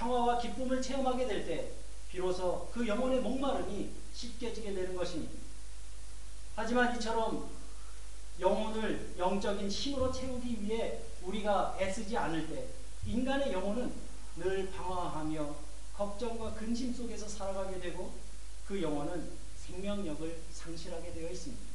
평화와 0.00 0.38
기쁨을 0.38 0.80
체험하게 0.80 1.26
될 1.26 1.46
때 1.46 1.72
비로소 2.10 2.68
그 2.72 2.86
영혼의 2.86 3.20
목마름이 3.20 3.90
씻겨지게 4.14 4.74
되는 4.74 4.96
것입니다. 4.96 5.32
하지만 6.56 6.96
이처럼 6.96 7.48
영혼을 8.40 9.14
영적인 9.16 9.68
힘으로 9.70 10.10
채우기 10.10 10.62
위해 10.62 10.98
우리가 11.22 11.76
애쓰지 11.80 12.16
않을 12.16 12.48
때 12.48 12.64
인간의 13.06 13.52
영혼은 13.52 13.92
늘 14.36 14.70
방황하며 14.72 15.54
걱정과 15.94 16.54
근심 16.54 16.92
속에서 16.94 17.28
살아가게 17.28 17.78
되고 17.78 18.12
그 18.66 18.80
영혼은 18.80 19.30
생명력을 19.66 20.40
상실하게 20.52 21.12
되어 21.12 21.30
있습니다. 21.30 21.70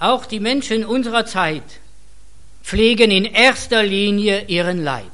Auch 0.00 0.28
die 0.28 0.40
Menschen 0.40 0.84
unserer 0.84 1.24
Zeit 1.26 1.80
pflegen 2.62 3.10
in 3.10 3.26
erster 3.34 3.82
Linie 3.82 4.46
ihren 4.48 4.82
Leib, 4.84 5.10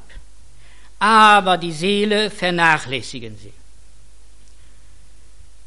aber 0.99 1.57
die 1.57 1.71
Seele 1.71 2.29
vernachlässigen 2.29 3.37
sie. 3.37 3.53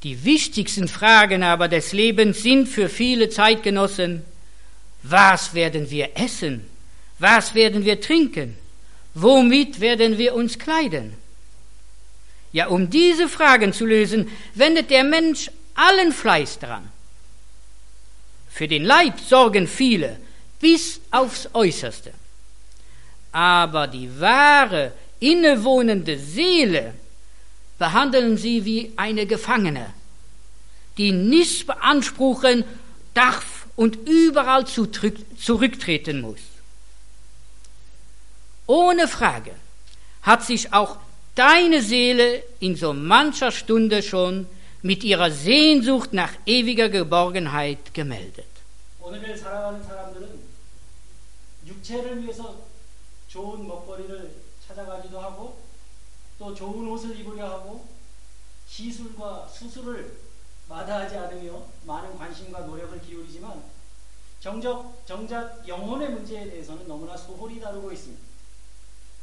Die 0.03 0.25
wichtigsten 0.25 0.89
Fragen 0.89 1.43
aber 1.43 1.69
des 1.69 1.93
Lebens 1.93 2.43
sind 2.43 2.69
für 2.69 2.89
viele 2.89 3.29
Zeitgenossen, 3.29 4.25
was 5.03 5.55
werden 5.55 5.91
wir 5.91 6.17
essen? 6.17 6.67
Was 7.19 7.55
werden 7.55 7.85
wir 7.85 8.01
trinken? 8.01 8.57
Womit 9.15 9.81
werden 9.81 10.19
wir 10.19 10.35
uns 10.35 10.59
kleiden? 10.59 11.15
Ja, 12.53 12.69
um 12.69 12.89
diese 12.91 13.29
Fragen 13.29 13.73
zu 13.73 13.87
lösen, 13.87 14.31
wendet 14.55 14.91
der 14.91 15.05
Mensch 15.05 15.51
allen 15.75 16.13
Fleiß 16.13 16.59
dran. 16.61 16.91
Für 18.51 18.69
den 18.69 18.85
Leib 18.85 19.21
sorgen 19.21 19.67
viele 19.67 20.19
bis 20.61 21.01
aufs 21.11 21.49
äußerste. 21.53 22.13
aber 23.33 23.87
die 23.87 24.09
wahre, 24.21 24.93
innewohnende 25.20 26.18
Seele 26.18 26.94
behandeln 27.78 28.38
sie 28.38 28.66
wie 28.66 28.94
eine 28.96 29.26
Gefangene, 29.26 29.94
die 30.98 31.12
nichts 31.12 31.66
beanspruchen 31.66 32.64
darf 33.14 33.68
und 33.76 33.96
überall 34.08 34.66
zurücktreten 34.66 36.22
muss. 36.22 36.40
Ohne 38.68 39.08
Frage 39.08 39.52
hat 40.22 40.46
sich 40.46 40.72
auch 40.72 40.98
deine 41.36 41.82
Seele 41.82 42.44
in 42.60 42.76
so 42.76 42.94
mancher 42.94 43.52
Stunde 43.52 44.02
schon 44.02 44.48
mit 44.82 45.04
ihrer 45.04 45.32
Sehnsucht 45.32 46.14
nach 46.14 46.34
ewiger 46.46 46.90
Geborgenheit 46.90 47.94
gemeldet. 47.94 48.46
오늘을 49.00 49.38
살아가는 49.38 49.84
사람들은 49.84 50.40
육체를 51.68 52.24
위해서 52.24 52.56
좋은 53.28 53.68
먹거리를 53.68 54.37
찾아가기도 54.79 55.19
하고 55.19 55.61
또 56.39 56.55
좋은 56.55 56.89
옷을 56.89 57.19
입으려 57.19 57.51
하고 57.51 57.89
시술과 58.67 59.49
수술을 59.49 60.21
마다하지 60.69 61.17
않으며 61.17 61.65
많은 61.85 62.17
관심과 62.17 62.61
노력을 62.61 63.01
기울이지만 63.01 63.65
정적, 64.41 65.03
정작 65.05 65.67
영혼의 65.67 66.11
문제에 66.11 66.49
대해서는 66.49 66.87
너무나 66.87 67.17
소홀히 67.17 67.59
다루고 67.59 67.91
있습니다. 67.91 68.23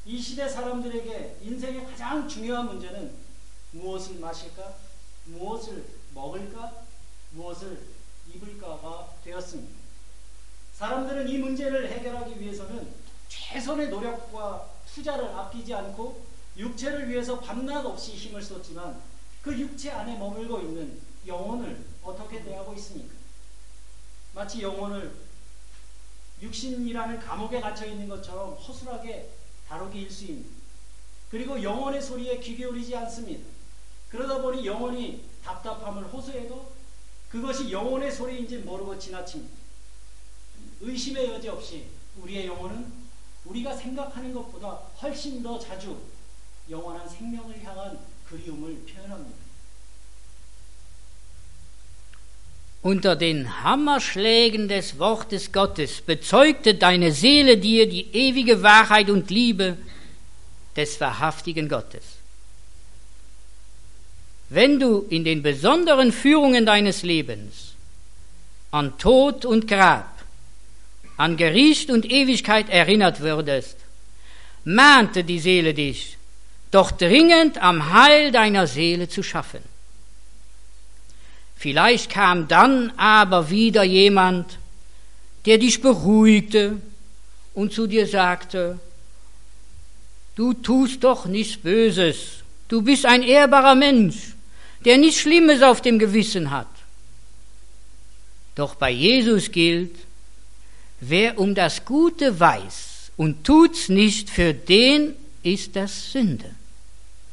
이 0.05 0.21
시대 0.21 0.49
사람들에게 0.49 1.37
인생의 1.41 1.85
가장 1.85 2.27
중요한 2.27 2.65
문제는 2.67 3.15
무엇을 3.71 4.19
마실까? 4.19 4.73
무엇을 5.25 5.85
먹을까? 6.13 6.83
무엇을 7.31 7.81
입을까가 8.33 9.13
되었습니다. 9.23 9.73
사람들은 10.73 11.29
이 11.29 11.37
문제를 11.37 11.89
해결하기 11.91 12.39
위해서는 12.39 12.93
최선의 13.29 13.89
노력과 13.89 14.74
투자를 14.95 15.25
아끼지 15.25 15.73
않고 15.73 16.25
육체를 16.55 17.09
위해서 17.09 17.37
밤낮 17.41 17.85
없이 17.85 18.13
힘을 18.13 18.41
썼지만 18.41 19.01
그 19.41 19.59
육체 19.59 19.91
안에 19.91 20.17
머물고 20.17 20.61
있는 20.61 21.01
영혼을 21.27 21.85
어떻게 22.01 22.41
대하고 22.41 22.73
있습니까? 22.75 23.13
마치 24.33 24.61
영혼을 24.61 25.13
육신이라는 26.41 27.19
감옥에 27.19 27.59
갇혀 27.59 27.85
있는 27.85 28.07
것처럼 28.07 28.53
허술하게 28.53 29.31
다루기 29.67 30.03
일수입니다. 30.03 30.49
그리고 31.29 31.61
영혼의 31.61 32.01
소리에 32.01 32.39
귀 32.39 32.55
기울이지 32.55 32.95
않습니다. 32.95 33.49
그러다 34.09 34.41
보니 34.41 34.65
영혼이 34.65 35.25
답답함을 35.43 36.05
호소해도 36.05 36.73
그것이 37.29 37.69
영혼의 37.69 38.11
소리인지 38.13 38.59
모르고 38.59 38.97
지나칩니다. 38.97 39.53
의심의 40.79 41.31
여지 41.31 41.49
없이 41.49 41.87
우리의 42.17 42.47
영혼은 42.47 43.04
우리가 43.44 43.74
생각하는 43.74 44.32
것보다 44.32 44.80
훨씬 45.00 45.42
더 45.42 45.58
자주 45.58 45.96
영원한 46.68 47.08
생명을 47.08 47.62
향한 47.64 47.98
그리움을 48.28 48.76
표현합니다. 48.86 49.40
Unter 52.82 53.14
den 53.14 53.62
Hammerschlägen 53.62 54.66
des 54.66 54.98
Wortes 54.98 55.52
Gottes 55.52 56.00
bezeugte 56.00 56.74
deine 56.74 57.12
Seele 57.12 57.58
dir 57.58 57.86
die 57.86 58.06
ewige 58.14 58.62
Wahrheit 58.62 59.10
und 59.10 59.28
Liebe 59.30 59.76
des 60.76 60.98
wahrhaftigen 60.98 61.68
Gottes. 61.68 62.02
Wenn 64.48 64.80
du 64.80 65.06
in 65.10 65.24
den 65.24 65.42
besonderen 65.42 66.10
Führungen 66.10 66.64
deines 66.64 67.02
Lebens 67.02 67.74
an 68.70 68.96
Tod 68.98 69.44
und 69.44 69.68
Grab, 69.68 70.13
an 71.17 71.37
Gericht 71.37 71.89
und 71.89 72.09
Ewigkeit 72.09 72.69
erinnert 72.69 73.21
würdest, 73.21 73.77
mahnte 74.63 75.23
die 75.23 75.39
Seele 75.39 75.73
dich, 75.73 76.17
doch 76.71 76.91
dringend 76.91 77.61
am 77.61 77.93
Heil 77.93 78.31
deiner 78.31 78.67
Seele 78.67 79.07
zu 79.07 79.23
schaffen. 79.23 79.61
Vielleicht 81.55 82.09
kam 82.09 82.47
dann 82.47 82.91
aber 82.97 83.49
wieder 83.49 83.83
jemand, 83.83 84.59
der 85.45 85.57
dich 85.57 85.81
beruhigte 85.81 86.81
und 87.53 87.71
zu 87.71 87.87
dir 87.87 88.07
sagte, 88.07 88.79
du 90.35 90.53
tust 90.53 91.03
doch 91.03 91.25
nichts 91.25 91.57
Böses, 91.57 92.43
du 92.67 92.81
bist 92.81 93.05
ein 93.05 93.23
ehrbarer 93.23 93.75
Mensch, 93.75 94.33
der 94.83 94.97
nichts 94.97 95.21
Schlimmes 95.21 95.61
auf 95.61 95.81
dem 95.81 95.97
Gewissen 95.97 96.51
hat. 96.51 96.67
Doch 98.55 98.75
bei 98.75 98.91
Jesus 98.91 99.51
gilt, 99.51 99.95
wer 101.01 101.37
um 101.39 101.53
das 101.55 101.85
Gute 101.85 102.39
weiß 102.39 103.11
und 103.17 103.43
tut's 103.43 103.89
nicht, 103.89 104.29
für 104.29 104.53
den 104.53 105.15
ist 105.43 105.75
das 105.75 106.11
Sünde. 106.11 106.53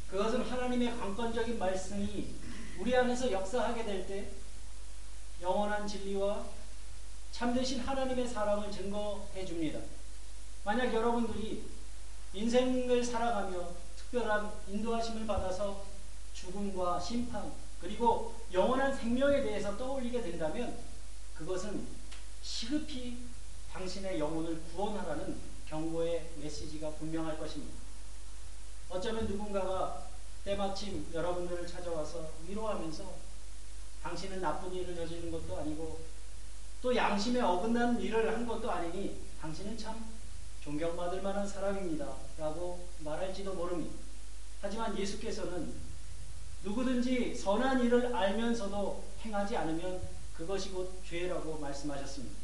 그것은 0.09 0.43
하나님의 0.43 0.95
강권적인 0.97 1.57
말씀이 1.57 2.27
우리 2.79 2.95
안에서 2.95 3.31
역사하게 3.31 3.83
될 3.85 4.05
때 4.07 4.27
영원한 5.41 5.87
진리와 5.87 6.45
참되신 7.31 7.79
하나님의 7.81 8.27
사랑을 8.27 8.71
증거해 8.71 9.43
줍니다. 9.45 9.79
만약 10.63 10.93
여러분들이 10.93 11.63
인생을 12.33 13.03
살아가며 13.03 13.69
특별한 13.97 14.51
인도하심을 14.69 15.25
받아서 15.27 15.83
죽음과 16.33 16.99
심판 16.99 17.51
그리고 17.81 18.35
영원한 18.53 18.95
생명에 18.95 19.41
대해서 19.41 19.75
떠올리게 19.77 20.21
된다면 20.21 20.77
그것은 21.35 21.85
시급히 22.41 23.17
당신의 23.73 24.19
영혼을 24.19 24.61
구원하라는 24.71 25.35
경고의 25.67 26.29
메시지가 26.41 26.91
분명할 26.91 27.37
것입니다. 27.39 27.73
어쩌면 28.89 29.25
누군가가 29.25 30.07
때마침 30.45 31.09
여러분들을 31.11 31.65
찾아와서 31.65 32.29
위로하면서 32.47 33.15
당신은 34.03 34.41
나쁜 34.41 34.73
일을 34.73 34.95
저지른 34.95 35.31
것도 35.31 35.57
아니고 35.57 36.01
또 36.81 36.95
양심에 36.95 37.41
어긋난 37.41 37.99
일을 37.99 38.33
한 38.33 38.45
것도 38.45 38.69
아니니 38.69 39.19
당신은 39.41 39.77
참 39.77 40.13
존경받을 40.61 41.21
만한 41.21 41.47
사람입니다. 41.47 42.13
라고 42.37 42.87
말할지도 42.99 43.53
모릅니다. 43.53 43.95
하지만 44.61 44.97
예수께서는 44.97 45.73
누구든지 46.63 47.35
선한 47.35 47.83
일을 47.83 48.15
알면서도 48.15 49.03
행하지 49.21 49.57
않으면 49.57 50.01
그것이 50.35 50.69
곧 50.69 51.01
죄라고 51.05 51.57
말씀하셨습니다. 51.57 52.42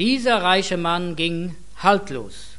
Dieser 0.00 0.42
reiche 0.42 0.78
Mann 0.78 1.14
ging 1.14 1.56
haltlos, 1.76 2.56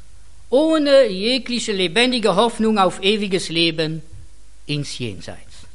ohne 0.48 1.08
jegliche 1.08 1.72
lebendige 1.72 2.36
Hoffnung 2.36 2.78
auf 2.78 3.02
ewiges 3.02 3.48
Leben 3.48 4.00
ins 4.66 4.96
Jenseits. 4.96 5.66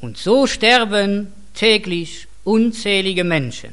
Und 0.00 0.16
so 0.16 0.46
sterben 0.46 1.32
täglich 1.52 2.28
unzählige 2.44 3.24
Menschen. 3.24 3.72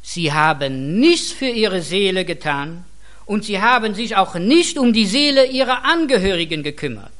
Sie 0.00 0.32
haben 0.32 0.98
nichts 0.98 1.30
für 1.32 1.50
ihre 1.50 1.82
Seele 1.82 2.24
getan 2.24 2.86
und 3.26 3.44
sie 3.44 3.60
haben 3.60 3.94
sich 3.94 4.16
auch 4.16 4.36
nicht 4.36 4.78
um 4.78 4.94
die 4.94 5.04
Seele 5.04 5.44
ihrer 5.44 5.84
Angehörigen 5.84 6.62
gekümmert. 6.62 7.12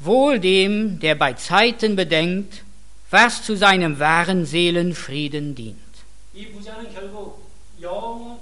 Wohl 0.00 0.40
dem, 0.40 0.98
der 0.98 1.14
bei 1.14 1.34
Zeiten 1.34 1.94
bedenkt, 1.94 2.64
was 3.08 3.44
zu 3.44 3.56
seinem 3.56 4.00
wahren 4.00 4.46
Seelenfrieden 4.46 5.54
dient. 5.54 5.81
이 6.34 6.50
부자는 6.50 6.92
결국 6.92 7.50
영원, 7.80 8.40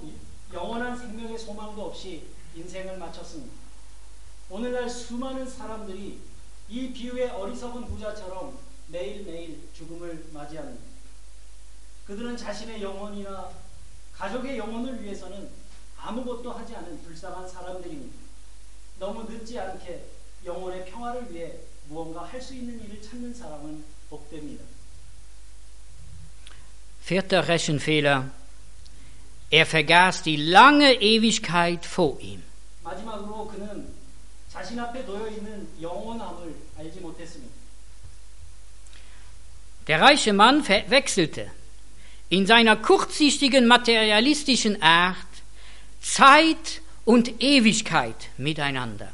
영원한 0.53 0.97
생명의 0.97 1.37
소망도 1.37 1.85
없이 1.87 2.27
인생을 2.55 2.97
마쳤습니다. 2.97 3.53
오늘날 4.49 4.89
수많은 4.89 5.49
사람들이 5.49 6.19
이 6.69 6.93
비유의 6.93 7.29
어리석은 7.31 7.85
부자처럼 7.87 8.57
매일매일 8.87 9.69
죽음을 9.73 10.29
맞이합니다. 10.31 10.83
그들은 12.05 12.35
자신의 12.37 12.81
영혼이나 12.81 13.51
가족의 14.13 14.57
영혼을 14.57 15.01
위해서는 15.01 15.49
아무것도 15.97 16.51
하지 16.51 16.75
않은 16.75 17.01
불쌍한 17.03 17.47
사람들입니다. 17.47 18.17
너무 18.99 19.23
늦지 19.23 19.59
않게 19.59 20.05
영혼의 20.45 20.85
평화를 20.85 21.31
위해 21.33 21.59
무언가 21.87 22.23
할 22.23 22.41
수 22.41 22.55
있는 22.55 22.81
일을 22.83 23.01
찾는 23.01 23.33
사람은 23.33 23.83
복됩니다. 24.09 24.63
Vierter 27.01 27.47
Rechenfehler. 27.47 28.29
Er 29.49 29.65
vergaß 29.65 30.23
die 30.23 30.37
lange 30.37 30.93
Ewigkeit 31.01 31.85
vor 31.85 32.19
ihm. 32.21 32.41
Der 39.87 40.01
reiche 40.01 40.33
Mann 40.33 40.63
verwechselte 40.63 41.51
in 42.29 42.45
seiner 42.45 42.77
kurzsichtigen 42.77 43.67
materialistischen 43.67 44.81
Art 44.81 45.17
Zeit 46.01 46.81
und 47.03 47.41
Ewigkeit 47.43 48.15
miteinander. 48.37 49.11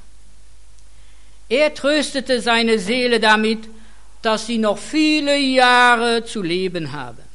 Er 1.49 1.73
tröstete 1.73 2.41
seine 2.41 2.77
Seele 2.77 3.19
damit, 3.19 3.67
dass 4.21 4.45
sie 4.47 4.57
noch 4.57 4.77
viele 4.77 5.37
Jahre 5.37 6.25
zu 6.25 6.41
leben 6.41 6.91
habe. 6.91 7.26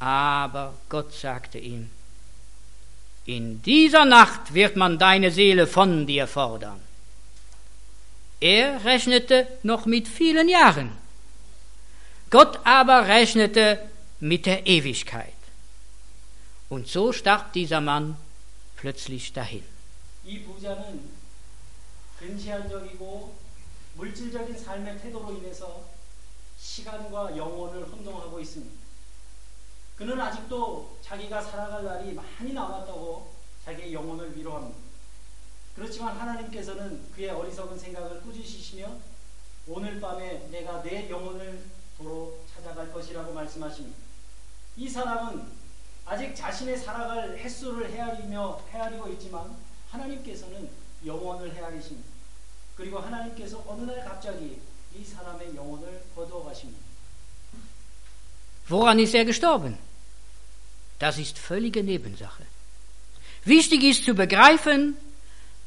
Aber 0.00 0.74
Gott 0.88 1.12
sagte 1.12 1.58
ihm, 1.58 1.90
in 3.24 3.62
dieser 3.62 4.04
Nacht 4.04 4.54
wird 4.54 4.76
man 4.76 4.98
deine 4.98 5.30
Seele 5.30 5.66
von 5.66 6.06
dir 6.06 6.26
fordern. 6.26 6.80
Er 8.40 8.84
rechnete 8.84 9.48
noch 9.62 9.86
mit 9.86 10.06
vielen 10.06 10.48
Jahren. 10.48 10.92
Gott 12.30 12.60
aber 12.64 13.08
rechnete 13.08 13.80
mit 14.20 14.46
der 14.46 14.66
Ewigkeit. 14.66 15.32
Und 16.68 16.88
so 16.88 17.12
starb 17.12 17.52
dieser 17.52 17.80
Mann 17.80 18.16
plötzlich 18.76 19.32
dahin. 19.32 19.64
이 20.24 20.42
부자는 20.42 21.08
근시안적이고 22.18 23.36
물질적인 23.94 24.58
삶의 24.58 25.00
태도로 25.00 25.36
인해서 25.38 25.84
시간과 26.58 27.36
영혼을 27.36 27.84
혼동하고 27.84 28.40
있습니다. 28.40 28.79
그는 30.01 30.19
아직도 30.19 30.97
자기가 31.03 31.39
살아갈 31.43 31.83
날이 31.83 32.11
많이 32.13 32.53
남았다고 32.53 33.35
자기의 33.63 33.93
영혼을 33.93 34.35
위로합니다. 34.35 34.79
그렇지만 35.75 36.17
하나님께서는 36.17 37.11
그의 37.11 37.29
어리석은 37.29 37.77
생각을 37.77 38.19
꾸짖으시며 38.23 38.91
오늘 39.67 40.01
밤에 40.01 40.47
내가 40.49 40.81
내 40.81 41.07
영혼을 41.07 41.63
도로 41.99 42.35
찾아갈 42.51 42.91
것이라고 42.91 43.31
말씀하십니다. 43.31 43.95
이 44.75 44.89
사람은 44.89 45.45
아직 46.07 46.35
자신의 46.35 46.79
살아갈 46.79 47.37
횟수를 47.37 47.91
헤아리며 47.91 48.59
헤아리고 48.71 49.07
있지만 49.09 49.55
하나님께서는 49.91 50.67
영혼을 51.05 51.53
헤아리십니다. 51.53 52.09
그리고 52.75 52.97
하나님께서 52.97 53.63
어느 53.67 53.83
날 53.83 54.03
갑자기 54.03 54.59
이 54.95 55.03
사람의 55.05 55.55
영혼을 55.55 56.01
거두어 56.15 56.43
가십니다. 56.45 56.81
Woran 58.67 58.99
ist 58.99 59.15
er 59.15 59.25
gestorben? 59.25 59.90
Das 61.01 61.17
ist 61.17 61.39
völlige 61.39 61.83
Nebensache. 61.83 62.43
Wichtig 63.43 63.83
ist 63.83 64.05
zu 64.05 64.13
begreifen, 64.13 64.95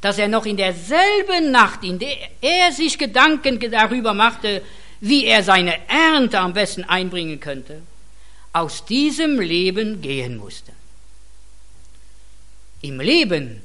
dass 0.01 0.17
er 0.19 0.29
noch 0.29 0.47
in 0.47 0.57
derselben 0.57 1.51
Nacht, 1.51 1.83
in 1.83 1.99
der 1.99 2.17
er 2.41 2.71
sich 2.71 2.97
Gedanken 2.97 3.59
darüber 3.59 4.15
machte, 4.15 4.63
wie 5.01 5.25
er 5.25 5.43
seine 5.43 5.89
Ernte 5.89 6.39
am 6.39 6.53
besten 6.53 6.85
einbringen 6.85 7.41
könnte, 7.41 7.83
aus 8.53 8.85
diesem 8.85 9.41
Leben 9.41 10.01
gehen 10.01 10.37
musste. 10.37 10.71
Im 12.83 13.01
Leben 13.01 13.61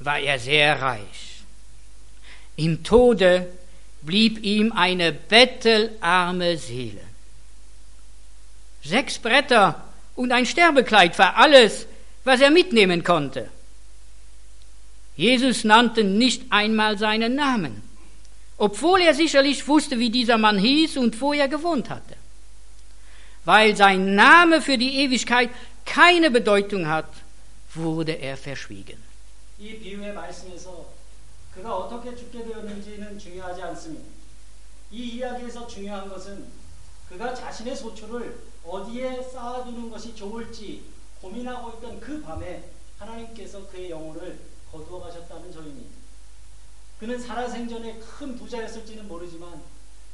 war 0.00 0.18
er 0.18 0.40
sehr 0.40 0.82
reich. 0.82 1.44
Im 2.56 2.82
Tode 2.82 3.46
blieb 4.02 4.42
ihm 4.42 4.72
eine 4.72 5.12
bettelarme 5.12 6.56
Seele. 6.56 7.02
Sechs 8.82 9.16
Bretter 9.20 9.83
und 10.15 10.31
ein 10.31 10.45
Sterbekleid 10.45 11.17
war 11.17 11.37
alles, 11.37 11.85
was 12.23 12.41
er 12.41 12.51
mitnehmen 12.51 13.03
konnte. 13.03 13.49
Jesus 15.15 15.63
nannte 15.63 16.03
nicht 16.03 16.43
einmal 16.49 16.97
seinen 16.97 17.35
Namen, 17.35 17.81
obwohl 18.57 19.01
er 19.01 19.13
sicherlich 19.13 19.67
wusste, 19.67 19.99
wie 19.99 20.09
dieser 20.09 20.37
Mann 20.37 20.57
hieß 20.57 20.97
und 20.97 21.19
wo 21.21 21.33
er 21.33 21.47
gewohnt 21.47 21.89
hatte. 21.89 22.15
Weil 23.45 23.75
sein 23.75 24.15
Name 24.15 24.61
für 24.61 24.77
die 24.77 24.97
Ewigkeit 25.03 25.49
keine 25.85 26.29
Bedeutung 26.31 26.87
hat, 26.87 27.11
wurde 27.73 28.13
er 28.13 28.37
verschwiegen. 28.37 28.97
이 29.59 29.77
비유의 29.77 30.13
말씀에서 30.13 30.87
그가 31.53 31.75
어떻게 31.75 32.15
죽게 32.15 32.45
되었는지는 32.45 33.19
중요하지 33.19 33.61
않습니다. 33.61 34.05
이 34.91 35.17
이야기에서 35.17 35.67
중요한 35.67 36.07
것은 36.07 36.45
그가 37.09 37.33
자신의 37.33 37.75
소출을 37.75 38.37
어디에 38.66 39.22
쌓아두는 39.22 39.90
것이 39.90 40.14
좋을지 40.14 40.84
고민하고 41.20 41.78
있던 41.78 42.00
그 42.00 42.22
밤에 42.22 42.70
하나님께서 42.98 43.66
그의 43.68 43.90
영혼을 43.90 44.40
거두어 44.70 45.00
가셨다는 45.00 45.52
점입니다. 45.52 45.96
그는 46.98 47.18
살아생전에 47.18 47.98
큰 47.98 48.36
부자였을지는 48.36 49.06
모르지만 49.08 49.62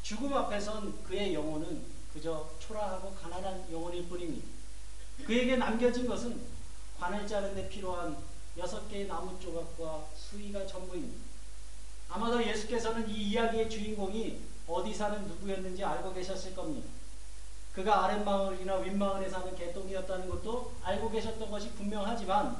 죽음 0.03 0.32
앞에선 0.32 1.03
그의 1.05 1.34
영혼은 1.34 1.84
그저 2.12 2.51
초라하고 2.59 3.14
가난한 3.14 3.70
영혼일 3.70 4.09
뿐입니다. 4.09 4.48
그에게 5.24 5.57
남겨진 5.57 6.07
것은 6.07 6.40
관을 6.98 7.26
자르는데 7.26 7.68
필요한 7.68 8.16
여섯 8.57 8.88
개의 8.88 9.07
나무 9.07 9.38
조각과 9.38 10.07
수위가 10.16 10.66
전부입니다. 10.66 11.22
아마도 12.09 12.44
예수께서는 12.44 13.09
이 13.09 13.30
이야기의 13.30 13.70
주인공이 13.70 14.40
어디 14.66 14.92
사는 14.92 15.26
누구였는지 15.28 15.84
알고 15.84 16.12
계셨을 16.12 16.55
겁니다. 16.55 16.88
그가 17.73 18.05
아랫마을이나 18.05 18.77
윗마을에 18.77 19.29
사는 19.29 19.55
개똥이었다는 19.55 20.29
것도 20.29 20.73
알고 20.83 21.11
계셨던 21.11 21.49
것이 21.51 21.69
분명하지만 21.71 22.55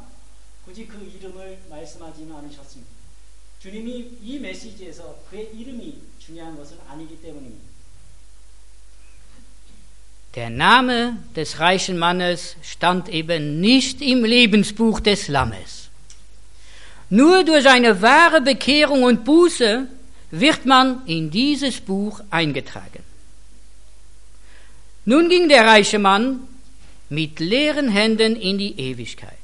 굳이 0.66 0.88
그 0.88 1.04
이름을 1.04 1.60
말씀하지는 1.70 2.36
않으셨습니다. 2.36 2.92
주님이 3.60 4.18
이 4.22 4.40
메시지에서 4.40 5.16
그의 5.30 5.50
이름이 5.56 6.02
중요한 6.20 6.58
것은 6.58 6.78
아니기 6.88 7.22
때문입니다. 7.22 7.76
Der 10.34 10.50
Name 10.50 11.24
des 11.34 11.60
reichen 11.60 11.98
Mannes 11.98 12.58
stand 12.62 13.10
eben 13.10 13.62
nicht 13.62 14.02
im 14.02 14.26
Lebensbuch 14.26 15.00
des 15.00 15.30
Lammes. 15.30 15.90
Nur 17.10 17.46
durch 17.46 17.66
eine 17.70 18.02
wahre 18.02 18.42
Bekehrung 18.42 19.04
und 19.04 19.24
Buße 19.24 19.88
wird 20.32 20.66
man 20.66 21.06
in 21.06 21.32
dieses 21.32 21.80
Buch 21.80 22.20
eingetragen. 22.30 23.04
Nun 25.05 25.29
ging 25.29 25.49
der 25.49 25.67
reiche 25.67 25.99
Mann 25.99 26.47
mit 27.09 27.41
leeren 27.41 27.89
Händen 27.89 28.37
in 28.37 28.59
die 28.59 28.79
Ewigkeit. 28.79 29.37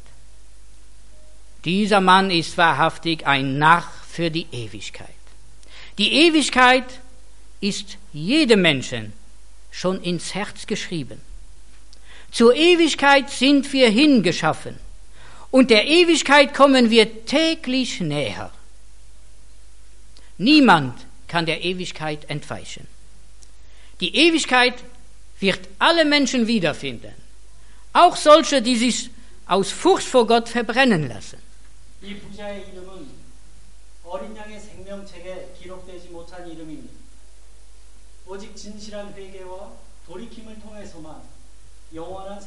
Dieser 1.65 2.01
Mann 2.01 2.31
ist 2.31 2.57
wahrhaftig 2.57 3.27
ein 3.27 3.59
Narr 3.59 3.91
für 4.09 4.31
die 4.31 4.47
Ewigkeit. 4.53 5.09
Die 5.99 6.13
Ewigkeit 6.13 6.85
ist 7.61 7.97
jedem 8.13 8.63
Menschen 8.63 9.13
schon 9.71 10.03
ins 10.03 10.35
Herz 10.35 10.67
geschrieben. 10.67 11.21
Zur 12.31 12.55
Ewigkeit 12.55 13.31
sind 13.31 13.73
wir 13.73 13.89
hingeschaffen 13.89 14.79
und 15.51 15.71
der 15.71 15.87
Ewigkeit 15.87 16.55
kommen 16.55 16.91
wir 16.91 17.25
täglich 17.25 18.01
näher. 18.01 18.53
Niemand 20.39 20.95
kann 21.29 21.47
der 21.47 21.65
Ewigkeit 21.65 22.29
entweichen. 22.29 22.87
Die 24.01 24.15
Ewigkeit 24.15 24.75
wird 25.41 25.69
alle 25.79 26.05
Menschen 26.05 26.47
wiederfinden, 26.47 27.15
auch 27.93 28.17
solche, 28.17 28.63
die 28.63 28.77
sich 28.77 29.11
aus 29.47 29.71
Furcht 29.71 30.07
vor 30.07 30.27
Gott 30.27 30.49
verbrennen 30.49 31.09
lassen. 31.09 31.39
영원한. 41.95 42.41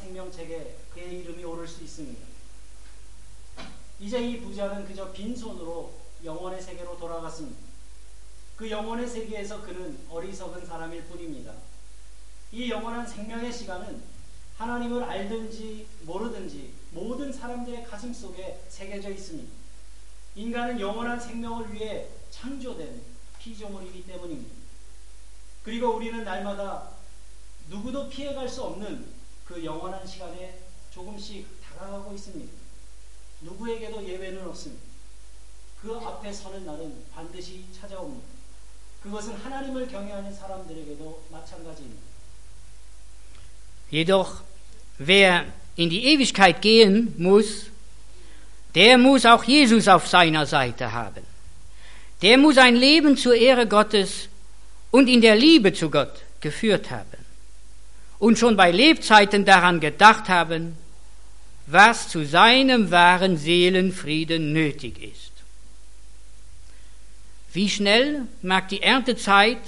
그 8.56 8.70
영원의 8.70 9.08
세계에서 9.08 9.62
그는 9.62 9.98
어리석은 10.10 10.66
사람일 10.66 11.02
뿐입니다. 11.04 11.54
이 12.52 12.68
영원한 12.70 13.06
생명의 13.06 13.52
시간은 13.52 14.02
하나님을 14.56 15.04
알든지 15.04 15.86
모르든지 16.02 16.74
모든 16.90 17.32
사람들의 17.32 17.84
가슴 17.84 18.12
속에 18.12 18.62
새겨져 18.68 19.10
있습니다. 19.10 19.50
인간은 20.34 20.80
영원한 20.80 21.18
생명을 21.18 21.72
위해 21.72 22.08
창조된 22.30 23.02
피조물이기 23.38 24.06
때문입니다. 24.06 24.54
그리고 25.62 25.94
우리는 25.94 26.24
날마다 26.24 26.90
누구도 27.68 28.08
피해갈 28.08 28.48
수 28.48 28.64
없는 28.64 29.06
그 29.44 29.64
영원한 29.64 30.06
시간에 30.06 30.60
조금씩 30.90 31.46
다가가고 31.62 32.12
있습니다. 32.12 32.52
누구에게도 33.42 34.06
예외는 34.06 34.46
없습니다. 34.48 34.82
그 35.80 35.96
앞에 35.96 36.32
서는 36.32 36.66
날은 36.66 37.06
반드시 37.12 37.64
찾아옵니다. 37.72 38.26
그것은 39.02 39.36
하나님을 39.36 39.88
경외하는 39.88 40.34
사람들에게도 40.34 41.24
마찬가지입니다. 41.30 42.09
Jedoch, 43.90 44.42
wer 44.98 45.44
in 45.76 45.90
die 45.90 46.04
Ewigkeit 46.04 46.62
gehen 46.62 47.14
muss, 47.18 47.66
der 48.74 48.98
muss 48.98 49.26
auch 49.26 49.44
Jesus 49.44 49.88
auf 49.88 50.06
seiner 50.06 50.46
Seite 50.46 50.92
haben. 50.92 51.22
Der 52.22 52.38
muss 52.38 52.58
ein 52.58 52.76
Leben 52.76 53.16
zur 53.16 53.34
Ehre 53.34 53.66
Gottes 53.66 54.28
und 54.90 55.08
in 55.08 55.20
der 55.20 55.36
Liebe 55.36 55.72
zu 55.72 55.90
Gott 55.90 56.22
geführt 56.40 56.90
haben 56.90 57.06
und 58.18 58.38
schon 58.38 58.56
bei 58.56 58.70
Lebzeiten 58.70 59.44
daran 59.44 59.80
gedacht 59.80 60.28
haben, 60.28 60.76
was 61.66 62.08
zu 62.08 62.24
seinem 62.24 62.90
wahren 62.90 63.36
Seelenfrieden 63.36 64.52
nötig 64.52 65.02
ist. 65.02 65.30
Wie 67.52 67.68
schnell 67.68 68.22
mag 68.42 68.68
die 68.68 68.82
Erntezeit 68.82 69.58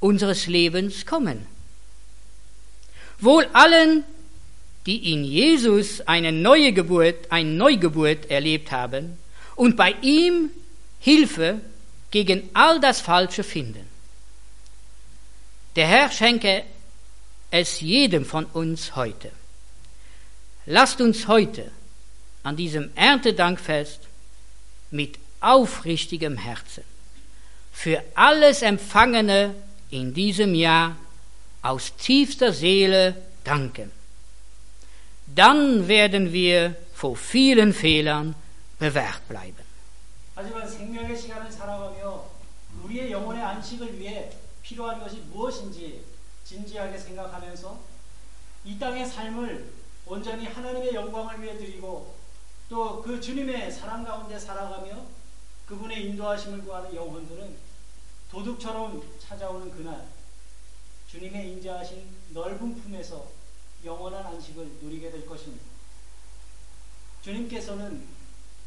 unseres 0.00 0.46
Lebens 0.46 1.04
kommen? 1.04 1.46
Wohl 3.22 3.46
allen, 3.52 4.04
die 4.84 5.12
in 5.12 5.24
Jesus 5.24 6.00
eine 6.02 6.32
neue 6.32 6.72
Geburt, 6.72 7.30
eine 7.30 7.48
Neugeburt 7.48 8.30
erlebt 8.30 8.72
haben 8.72 9.16
und 9.54 9.76
bei 9.76 9.94
ihm 10.02 10.50
Hilfe 10.98 11.60
gegen 12.10 12.50
all 12.52 12.80
das 12.80 13.00
Falsche 13.00 13.44
finden. 13.44 13.86
Der 15.76 15.86
Herr 15.86 16.10
schenke 16.10 16.64
es 17.50 17.80
jedem 17.80 18.24
von 18.24 18.44
uns 18.44 18.96
heute. 18.96 19.30
Lasst 20.66 21.00
uns 21.00 21.28
heute 21.28 21.70
an 22.42 22.56
diesem 22.56 22.90
Erntedankfest 22.94 24.00
mit 24.90 25.18
aufrichtigem 25.40 26.36
Herzen 26.36 26.84
für 27.72 28.02
alles 28.14 28.62
Empfangene 28.62 29.54
in 29.90 30.12
diesem 30.12 30.54
Jahr 30.54 30.96
aus 31.62 31.92
tiefster 31.96 32.52
Seele 32.52 33.14
danken. 33.44 33.90
Dann 35.26 35.88
werden 35.88 36.32
wir 36.32 36.76
vor 36.94 37.16
vielen 37.16 37.72
Fehlern 37.72 38.34
bewährt 38.78 39.26
bleiben. 39.28 39.64
하지만 40.34 40.68
생명의 40.68 41.16
시간을 41.16 41.50
살아가며 41.52 42.24
우리의 42.84 43.12
영혼의 43.12 43.42
안식을 43.42 43.98
위해 43.98 44.30
필요한 44.62 45.00
것이 45.00 45.18
무엇인지 45.32 46.04
진지하게 46.44 46.98
생각하면서 46.98 47.80
이 48.64 48.78
땅의 48.78 49.06
삶을 49.06 49.72
온전히 50.06 50.46
하나님의 50.46 50.94
영광을 50.94 51.42
위해 51.42 51.56
드리고 51.56 52.14
또 52.68 53.02
그 53.02 53.20
주님의 53.20 53.70
사랑 53.70 54.02
가운데 54.04 54.38
살아가며 54.38 55.04
그분의 55.66 56.06
인도하심을 56.06 56.64
구하는 56.64 56.94
영혼들은 56.94 57.54
도둑처럼 58.30 59.02
찾아오는 59.20 59.70
그날 59.70 60.06
주님의 61.12 61.52
인자하신 61.52 62.08
넓은 62.30 62.74
품에서 62.74 63.28
영원한 63.84 64.24
안식을 64.28 64.78
누리게 64.80 65.10
될 65.10 65.26
것입니다. 65.26 65.62
주님께서는 67.20 68.02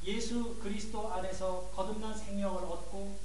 예수 0.04 0.56
그리스도 0.58 1.12
안에서 1.12 1.72
거듭난 1.76 2.16
생명을 2.16 2.62
얻고 2.64 3.18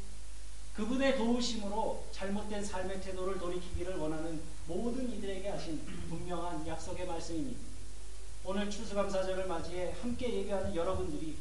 그분의 0.74 1.18
도우심으로 1.18 2.06
잘못된 2.12 2.64
삶의 2.64 3.02
태도를 3.02 3.38
돌이키기를 3.38 3.98
원하는 3.98 4.40
모든 4.66 5.12
이들에게 5.12 5.50
하신 5.50 5.84
분명한 6.08 6.66
약속의 6.66 7.06
말씀입니다. 7.06 7.60
오늘 8.42 8.70
추수감사절을 8.70 9.46
맞이해 9.46 9.96
함께 10.00 10.32
예배하는 10.34 10.74
여러분들이 10.74 11.36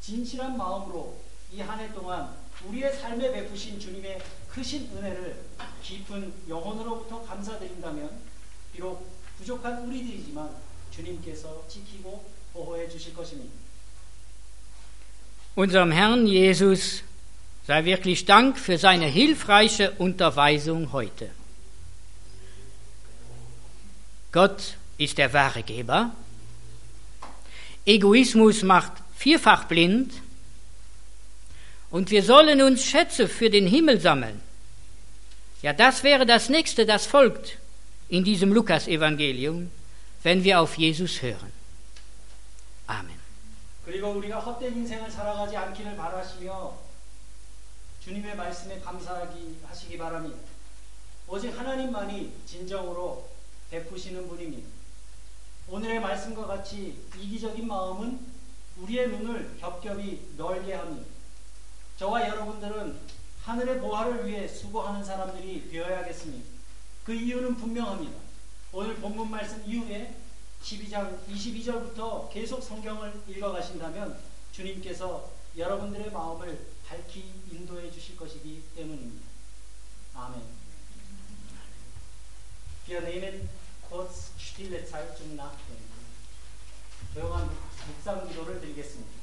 진실한 0.00 0.56
마음으로 0.56 1.16
이 1.52 1.60
한 1.60 1.78
해 1.78 1.92
동안 1.92 2.36
우리의 2.65 2.93
삶에 2.93 3.31
베푸신 3.31 3.79
주님의 3.79 4.21
크신 4.49 4.89
은혜를 4.95 5.43
깊은 5.83 6.33
영혼으로부터 6.47 7.23
감사드린다면 7.23 8.09
비록 8.73 9.07
부족한 9.37 9.87
우리들이지만 9.87 10.49
주님께서 10.91 11.65
지키고 11.67 12.25
보호해 12.53 12.87
주실 12.89 13.13
것입니다. 13.13 13.53
Unserem 15.57 15.91
Herrn 15.91 16.27
Jesus 16.27 17.03
sei 17.65 17.85
wirklich 17.85 18.25
Dank 18.25 18.57
für 18.59 18.77
seine 18.77 19.07
hilfreiche 19.07 19.91
Unterweisung 19.97 20.91
heute. 20.91 21.31
Gott 24.31 24.75
ist 24.97 25.17
der 25.17 25.33
wahre 25.33 25.63
Geber. 25.63 26.11
Egoismus 27.85 28.63
macht 28.63 28.91
vierfach 29.17 29.65
blind. 29.67 30.11
Und 31.90 32.10
wir 32.10 32.22
sollen 32.22 32.62
uns 32.62 32.84
Schätze 32.84 33.28
für 33.28 33.50
den 33.50 33.66
Himmel 33.66 34.00
sammeln. 34.00 34.40
Ja, 35.62 35.72
das 35.72 36.02
wäre 36.02 36.24
das 36.24 36.48
nächste, 36.48 36.86
das 36.86 37.06
folgt 37.06 37.58
in 38.08 38.24
diesem 38.24 38.52
Lukas-Evangelium, 38.52 39.70
wenn 40.22 40.44
wir 40.44 40.60
auf 40.60 40.78
Jesus 40.78 41.20
hören. 41.22 41.52
Amen. 42.86 43.18
그리고 43.84 44.10
우리가 44.10 44.38
헛된 44.38 44.76
인생을 44.76 45.10
살아가지 45.10 45.56
않기를 45.56 45.96
바라시며 45.96 46.76
주님의 48.04 48.36
말씀에 48.36 48.80
감사하기 48.80 49.58
하시기 49.64 49.98
바랍니다. 49.98 50.38
오직 51.26 51.50
하나님만이 51.56 52.32
진정으로 52.46 53.28
베푸시는 53.70 54.28
분입니다. 54.28 54.68
오늘의 55.68 56.00
말씀과 56.00 56.46
같이 56.46 56.96
이기적인 57.18 57.66
마음은 57.66 58.18
우리의 58.78 59.08
눈을 59.08 59.56
겹겹이 59.60 60.20
넓게 60.36 60.74
합니다. 60.74 61.09
저와 62.00 62.26
여러분들은 62.30 62.98
하늘의 63.44 63.78
보화를 63.78 64.26
위해 64.26 64.48
수고하는 64.48 65.04
사람들이 65.04 65.68
되어야겠습니다. 65.70 66.48
그 67.04 67.12
이유는 67.12 67.56
분명합니다. 67.56 68.18
오늘 68.72 68.96
본문 68.96 69.30
말씀 69.30 69.62
이후에 69.66 70.16
12장 70.62 71.22
22절부터 71.28 72.30
계속 72.32 72.62
성경을 72.62 73.24
읽어가신다면 73.28 74.18
주님께서 74.50 75.30
여러분들의 75.54 76.10
마음을 76.10 76.68
밝히 76.88 77.34
인도해 77.52 77.90
주실 77.90 78.16
것이기 78.16 78.64
때문입니다. 78.74 79.26
아멘. 80.14 80.40
Wir 82.88 83.02
nehmen 83.02 83.46
kurz 83.86 84.30
stille 84.40 84.86
Zeit 84.86 85.18
zum 85.18 85.32
Nachdenken. 85.34 86.00
조용한 87.12 87.50
묵상 87.88 88.26
기도를 88.26 88.58
드리겠습니다. 88.58 89.19